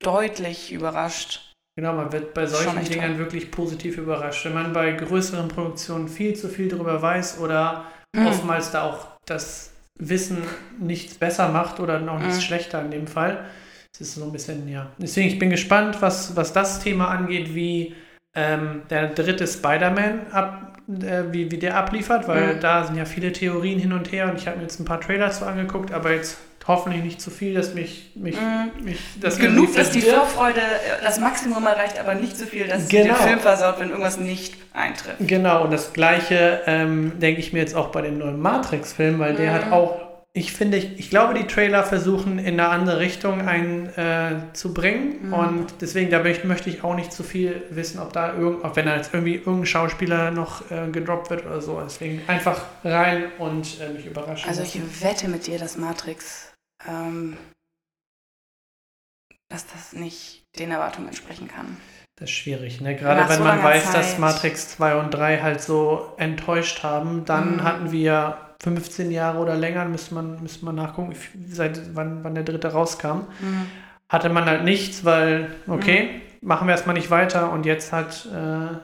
deutlich 0.00 0.72
überrascht. 0.72 1.52
Genau, 1.78 1.92
man 1.94 2.12
wird 2.12 2.32
bei 2.34 2.46
solchen 2.46 2.78
echt 2.78 2.94
Dingern 2.94 3.10
toll. 3.12 3.18
wirklich 3.18 3.50
positiv 3.50 3.98
überrascht. 3.98 4.44
Wenn 4.44 4.54
man 4.54 4.72
bei 4.72 4.92
größeren 4.92 5.48
Produktionen 5.48 6.08
viel 6.08 6.34
zu 6.34 6.48
viel 6.48 6.68
darüber 6.68 7.00
weiß 7.02 7.38
oder 7.40 7.84
Mhm. 8.14 8.26
oftmals 8.26 8.70
da 8.70 8.82
auch 8.84 9.08
das 9.26 9.72
Wissen 9.98 10.38
nichts 10.78 11.14
besser 11.14 11.48
macht 11.48 11.80
oder 11.80 11.98
noch 12.00 12.18
nichts 12.18 12.36
Mhm. 12.38 12.42
schlechter 12.42 12.80
in 12.82 12.90
dem 12.90 13.06
Fall. 13.06 13.44
Es 13.92 14.00
ist 14.00 14.14
so 14.14 14.24
ein 14.24 14.32
bisschen, 14.32 14.68
ja. 14.68 14.90
Deswegen, 14.98 15.28
ich 15.28 15.38
bin 15.38 15.50
gespannt, 15.50 16.00
was, 16.00 16.36
was 16.36 16.52
das 16.52 16.80
Thema 16.80 17.08
angeht, 17.08 17.54
wie 17.54 17.94
ähm, 18.34 18.82
der 18.90 19.08
dritte 19.08 19.46
Spider-Man 19.46 20.26
ab, 20.32 20.75
äh, 20.88 21.24
wie, 21.32 21.50
wie 21.50 21.58
der 21.58 21.76
abliefert, 21.76 22.28
weil 22.28 22.54
Mhm. 22.56 22.60
da 22.60 22.84
sind 22.84 22.96
ja 22.96 23.04
viele 23.04 23.32
Theorien 23.32 23.78
hin 23.78 23.92
und 23.92 24.12
her 24.12 24.26
und 24.30 24.36
ich 24.38 24.46
habe 24.46 24.56
mir 24.58 24.62
jetzt 24.64 24.78
ein 24.80 24.84
paar 24.84 25.00
Trailers 25.00 25.38
so 25.40 25.44
angeguckt, 25.44 25.92
aber 25.92 26.12
jetzt 26.12 26.38
hoffentlich 26.68 27.04
nicht 27.04 27.20
zu 27.20 27.30
viel, 27.30 27.54
dass 27.54 27.74
mich, 27.74 28.10
mich, 28.16 28.34
Mhm. 28.36 28.84
mich 28.84 28.98
das 29.20 29.38
Genug, 29.38 29.72
dass 29.76 29.92
die. 29.92 30.00
Vorfreude 30.00 30.58
äh, 30.60 31.04
das 31.04 31.20
Maximum 31.20 31.64
erreicht, 31.64 31.98
aber 32.00 32.14
nicht 32.14 32.36
so 32.36 32.44
viel, 32.44 32.66
dass 32.66 32.88
Genau. 32.88 33.14
den 33.14 33.14
Film 33.14 33.38
versaut, 33.38 33.78
wenn 33.78 33.90
irgendwas 33.90 34.18
nicht 34.18 34.54
eintrifft. 34.72 35.16
Genau, 35.20 35.62
und 35.64 35.72
das 35.72 35.92
gleiche 35.92 36.62
ähm, 36.66 37.12
denke 37.20 37.38
ich 37.40 37.52
mir 37.52 37.60
jetzt 37.60 37.76
auch 37.76 37.88
bei 37.88 38.02
dem 38.02 38.18
neuen 38.18 38.40
Matrix-Film, 38.40 39.18
weil 39.20 39.34
der 39.36 39.52
Mhm. 39.52 39.54
hat 39.54 39.72
auch, 39.72 40.00
ich 40.36 40.52
finde, 40.52 40.76
ich, 40.76 40.98
ich 40.98 41.08
glaube, 41.08 41.32
die 41.32 41.46
Trailer 41.46 41.82
versuchen 41.82 42.38
in 42.38 42.60
eine 42.60 42.68
andere 42.68 42.98
Richtung 42.98 43.48
einen 43.48 43.86
äh, 43.96 44.52
zu 44.52 44.74
bringen. 44.74 45.28
Mhm. 45.28 45.32
Und 45.32 45.66
deswegen, 45.80 46.10
da 46.10 46.18
möchte, 46.22 46.68
ich 46.68 46.84
auch 46.84 46.94
nicht 46.94 47.10
zu 47.10 47.22
viel 47.24 47.62
wissen, 47.70 47.98
ob 47.98 48.12
da 48.12 48.34
irgend, 48.34 48.62
ob 48.62 48.76
wenn 48.76 48.84
da 48.84 48.96
jetzt 48.96 49.14
irgendwie 49.14 49.36
irgendein 49.36 49.64
Schauspieler 49.64 50.30
noch 50.32 50.70
äh, 50.70 50.90
gedroppt 50.90 51.30
wird 51.30 51.46
oder 51.46 51.62
so. 51.62 51.80
Deswegen 51.82 52.20
einfach 52.26 52.66
rein 52.84 53.32
und 53.38 53.80
äh, 53.80 53.88
mich 53.88 54.04
überraschen. 54.04 54.46
Also 54.46 54.60
lassen. 54.60 54.82
ich 54.92 55.02
wette 55.02 55.28
mit 55.28 55.46
dir, 55.46 55.58
dass 55.58 55.78
Matrix, 55.78 56.52
ähm, 56.86 57.38
dass 59.48 59.66
das 59.66 59.94
nicht 59.94 60.44
den 60.58 60.70
Erwartungen 60.70 61.08
entsprechen 61.08 61.48
kann. 61.48 61.78
Das 62.18 62.28
ist 62.28 62.36
schwierig, 62.36 62.82
ne? 62.82 62.94
Gerade 62.94 63.22
Nach 63.22 63.30
wenn 63.30 63.38
so 63.38 63.44
man 63.44 63.62
weiß, 63.62 63.92
dass 63.92 64.10
Zeit. 64.12 64.18
Matrix 64.18 64.68
2 64.68 64.96
und 64.96 65.12
3 65.12 65.40
halt 65.40 65.62
so 65.62 66.12
enttäuscht 66.18 66.82
haben, 66.82 67.24
dann 67.24 67.56
Mhm. 67.56 67.62
hatten 67.62 67.92
wir 67.92 68.45
15 68.62 69.10
Jahre 69.10 69.38
oder 69.38 69.54
länger, 69.54 69.84
müsste 69.84 70.14
man, 70.14 70.42
müsste 70.42 70.64
man 70.64 70.74
nachgucken, 70.74 71.14
seit 71.48 71.94
wann, 71.94 72.24
wann 72.24 72.34
der 72.34 72.44
dritte 72.44 72.72
rauskam. 72.72 73.26
Mhm. 73.40 73.66
Hatte 74.08 74.28
man 74.28 74.44
halt 74.46 74.64
nichts, 74.64 75.04
weil, 75.04 75.50
okay, 75.66 76.22
machen 76.40 76.68
wir 76.68 76.72
erstmal 76.72 76.94
nicht 76.94 77.10
weiter 77.10 77.50
und 77.52 77.66
jetzt 77.66 77.92
hat, 77.92 78.26
äh, 78.32 78.76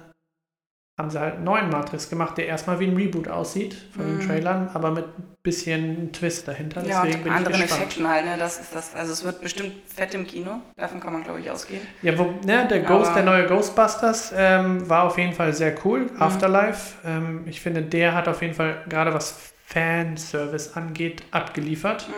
haben 1.00 1.08
sie 1.10 1.18
halt 1.18 1.36
einen 1.36 1.44
neuen 1.44 1.70
Matrix 1.70 2.10
gemacht, 2.10 2.36
der 2.36 2.46
erstmal 2.46 2.78
wie 2.80 2.86
ein 2.86 2.96
Reboot 2.96 3.26
aussieht 3.28 3.74
von 3.96 4.04
den 4.06 4.18
Mhm. 4.18 4.26
Trailern, 4.26 4.70
aber 4.74 4.90
mit 4.90 5.04
ein 5.06 5.36
bisschen 5.42 6.12
Twist 6.12 6.46
dahinter. 6.48 6.84
Ja, 6.86 7.02
Deswegen 7.02 7.18
und 7.18 7.24
bin 7.24 7.32
ich 7.32 7.38
anderen 7.38 7.60
gespannt. 7.62 7.82
Effekten 7.82 8.08
halt, 8.08 8.24
ne? 8.26 8.36
Das 8.38 8.60
ist 8.60 8.74
das. 8.74 8.94
Also 8.94 9.12
es 9.12 9.24
wird 9.24 9.40
bestimmt 9.40 9.72
fett 9.86 10.12
im 10.14 10.26
Kino. 10.26 10.60
Davon 10.76 11.00
kann 11.00 11.12
man, 11.14 11.24
glaube 11.24 11.40
ich, 11.40 11.50
ausgehen. 11.50 11.80
Ja, 12.02 12.16
wo, 12.18 12.34
ne, 12.44 12.66
der 12.68 12.80
Ghost, 12.80 13.10
Aber- 13.10 13.22
der 13.22 13.24
neue 13.24 13.46
Ghostbusters 13.46 14.32
ähm, 14.36 14.88
war 14.88 15.04
auf 15.04 15.16
jeden 15.18 15.32
Fall 15.32 15.52
sehr 15.54 15.74
cool. 15.84 16.10
Mhm. 16.12 16.20
Afterlife, 16.22 16.94
ähm, 17.06 17.44
ich 17.46 17.60
finde, 17.60 17.82
der 17.82 18.14
hat 18.14 18.28
auf 18.28 18.42
jeden 18.42 18.54
Fall 18.54 18.82
gerade 18.88 19.14
was 19.14 19.54
Fanservice 19.66 20.76
angeht 20.76 21.22
abgeliefert 21.30 22.08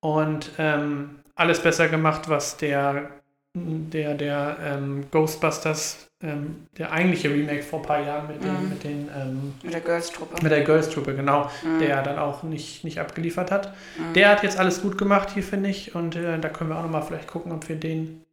und 0.00 0.52
ähm, 0.58 1.20
alles 1.34 1.60
besser 1.62 1.88
gemacht, 1.88 2.28
was 2.28 2.56
der 2.56 3.10
der 3.54 4.14
der 4.14 4.56
ähm, 4.62 5.04
Ghostbusters 5.10 6.08
ähm, 6.22 6.66
der 6.78 6.90
eigentliche 6.92 7.28
Remake 7.30 7.62
vor 7.62 7.80
ein 7.80 7.84
paar 7.86 8.00
Jahren 8.00 8.26
mit 8.28 8.42
den 8.42 8.62
Mhm. 8.62 8.68
mit 8.70 8.84
den 8.84 9.10
ähm, 9.14 9.54
Mit 9.62 9.74
der 9.74 9.80
Girls-Truppe. 9.82 10.42
mit 10.42 10.50
der 10.52 10.64
Girls 10.64 10.88
Truppe 10.88 11.14
genau, 11.14 11.50
Mhm. 11.62 11.78
der 11.80 12.02
dann 12.02 12.18
auch 12.18 12.42
nicht 12.44 12.82
nicht 12.84 12.98
abgeliefert 12.98 13.50
hat. 13.50 13.74
Mhm. 13.98 14.14
Der 14.14 14.30
hat 14.30 14.42
jetzt 14.42 14.58
alles 14.58 14.80
gut 14.80 14.96
gemacht 14.96 15.30
hier 15.30 15.42
finde 15.42 15.68
ich 15.68 15.94
und 15.94 16.16
äh, 16.16 16.38
da 16.38 16.48
können 16.48 16.70
wir 16.70 16.78
auch 16.78 16.82
noch 16.82 16.90
mal 16.90 17.02
vielleicht 17.02 17.28
gucken, 17.28 17.52
ob 17.52 17.68
wir 17.68 17.76
den 17.76 18.24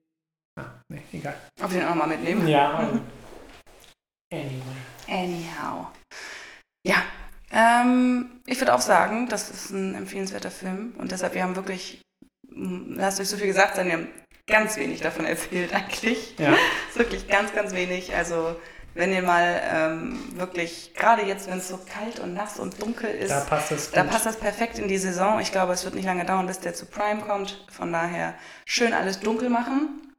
Ah, 0.58 0.65
nee, 0.89 1.02
egal. 1.13 1.36
Auf 1.62 1.72
den 1.72 1.86
auch 1.86 1.96
mal 1.96 2.08
mitnehmen. 2.08 2.48
Ja. 2.48 2.80
Mhm. 2.92 3.02
Anyway. 4.32 4.62
Anyhow. 5.08 5.88
Ähm, 7.60 8.30
ich 8.45 8.60
würde 8.60 8.74
auch 8.74 8.82
sagen, 8.82 9.28
das 9.28 9.50
ist 9.50 9.72
ein 9.72 9.95
empfehlenswerter 9.95 10.52
Film 10.52 10.93
und 10.98 11.12
deshalb, 11.12 11.34
wir 11.34 11.43
haben 11.43 11.56
wirklich, 11.56 12.02
lasst 12.50 13.19
euch 13.19 13.28
so 13.30 13.38
viel 13.38 13.48
gesagt 13.48 13.76
sein, 13.76 13.88
wir 13.88 13.93
haben 13.93 14.08
ganz 14.48 14.78
wenig 14.78 15.02
davon 15.02 15.26
erzählt 15.34 15.74
eigentlich. 15.74 16.36
Ja. 16.38 16.54
ist 16.89 16.98
wirklich 16.98 17.28
ganz, 17.28 17.54
ganz 17.54 17.74
wenig. 17.74 18.15
Also 18.15 18.56
wenn 18.95 19.13
ihr 19.13 19.22
mal 19.22 19.62
ähm, 19.72 20.19
wirklich, 20.36 20.93
gerade 20.95 21.24
jetzt, 21.24 21.50
wenn 21.50 21.60
es 21.60 21.67
so 21.67 21.80
kalt 21.93 22.19
und 22.19 22.34
nass 22.34 22.60
und 22.60 22.82
dunkel 22.82 23.10
ist, 23.10 23.30
Da 23.30 23.41
passt 23.41 23.72
das 23.72 23.86
gut. 23.88 23.98
da 23.98 24.04
passt 24.04 24.26
das 24.26 24.38
perfekt 24.38 24.80
in 24.80 24.88
die 24.88 24.98
Saison. 24.98 25.39
Ich 25.39 25.52
glaube, 25.52 25.74
es 25.74 25.84
wird 25.86 25.95
nicht 25.95 26.06
lange 26.06 26.26
dauern, 26.26 26.48
bis 26.48 26.60
der 26.60 26.74
zu 26.74 26.86
Prime 26.86 27.22
kommt. 27.22 27.65
Von 27.72 27.91
daher 27.93 28.34
schön 28.65 28.93
alles 28.93 29.19
dunkel 29.19 29.50
machen, 29.50 30.13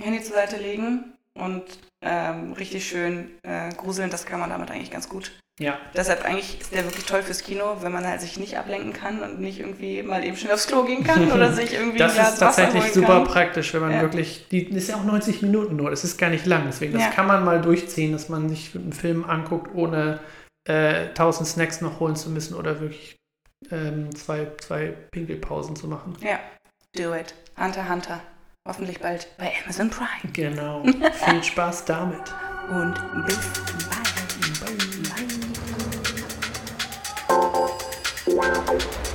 Handy 0.00 0.22
zur 0.22 0.36
Seite 0.36 0.56
legen 0.56 1.12
und 1.34 1.64
ähm, 2.00 2.52
richtig 2.54 2.88
schön 2.88 3.30
äh, 3.42 3.70
gruseln. 3.74 4.10
Das 4.10 4.24
kann 4.26 4.40
man 4.40 4.50
damit 4.50 4.70
eigentlich 4.70 4.90
ganz 4.90 5.08
gut. 5.08 5.38
Ja. 5.58 5.76
Deshalb 5.96 6.24
eigentlich 6.24 6.60
ist 6.60 6.72
der 6.74 6.84
wirklich 6.84 7.04
toll 7.04 7.22
fürs 7.22 7.42
Kino, 7.42 7.76
wenn 7.80 7.92
man 7.92 8.06
halt 8.06 8.20
sich 8.20 8.38
nicht 8.38 8.56
ablenken 8.58 8.92
kann 8.92 9.22
und 9.22 9.40
nicht 9.40 9.60
irgendwie 9.60 10.02
mal 10.02 10.24
eben 10.24 10.36
schnell 10.36 10.54
aufs 10.54 10.66
Klo 10.66 10.84
gehen 10.84 11.02
kann 11.04 11.30
oder 11.32 11.52
sich 11.54 11.74
irgendwie 11.74 11.98
Das 11.98 12.16
ist 12.16 12.38
tatsächlich 12.38 12.92
super 12.92 13.06
kann. 13.18 13.24
praktisch, 13.24 13.74
wenn 13.74 13.80
man 13.82 13.92
Ja. 13.92 14.00
wirklich, 14.02 14.46
die 14.50 14.68
das 14.68 14.84
ist 14.84 14.88
ja 14.90 14.96
auch 14.96 15.04
90 15.04 15.42
Minuten 15.42 15.76
nur, 15.76 15.90
das 15.90 16.04
ist 16.04 16.16
gar 16.18 16.30
nicht 16.30 16.46
lang, 16.46 16.64
deswegen 16.66 16.92
das 16.92 17.02
Ja. 17.02 17.10
kann 17.10 17.26
man 17.26 17.44
mal 17.44 17.60
durchziehen, 17.60 18.12
dass 18.12 18.28
man 18.28 18.48
sich 18.48 18.74
einen 18.74 18.92
Film 18.92 19.24
anguckt, 19.24 19.74
ohne 19.74 20.20
äh, 20.68 21.08
1000 21.08 21.48
Snacks 21.48 21.80
noch 21.80 21.98
holen 22.00 22.14
zu 22.16 22.30
müssen 22.30 22.54
oder 22.54 22.80
wirklich 22.80 23.16
ähm, 23.72 24.14
zwei, 24.14 24.46
zwei 24.60 24.94
Pinkelpausen 25.10 25.74
zu 25.74 25.88
machen. 25.88 26.14
Ja, 26.20 26.38
do 26.96 27.12
it. 27.14 27.34
Hunter 27.58 27.88
Hunter. 27.88 28.20
Hoffentlich 28.68 29.00
bald 29.00 29.26
bei 29.38 29.50
Amazon 29.64 29.90
Prime. 29.90 30.32
Genau. 30.32 30.84
Viel 31.24 31.42
Spaß 31.42 31.86
damit. 31.86 32.20
Und 32.70 32.94
bis 33.26 33.36
bald. 33.88 33.97
Wow. 38.38 39.07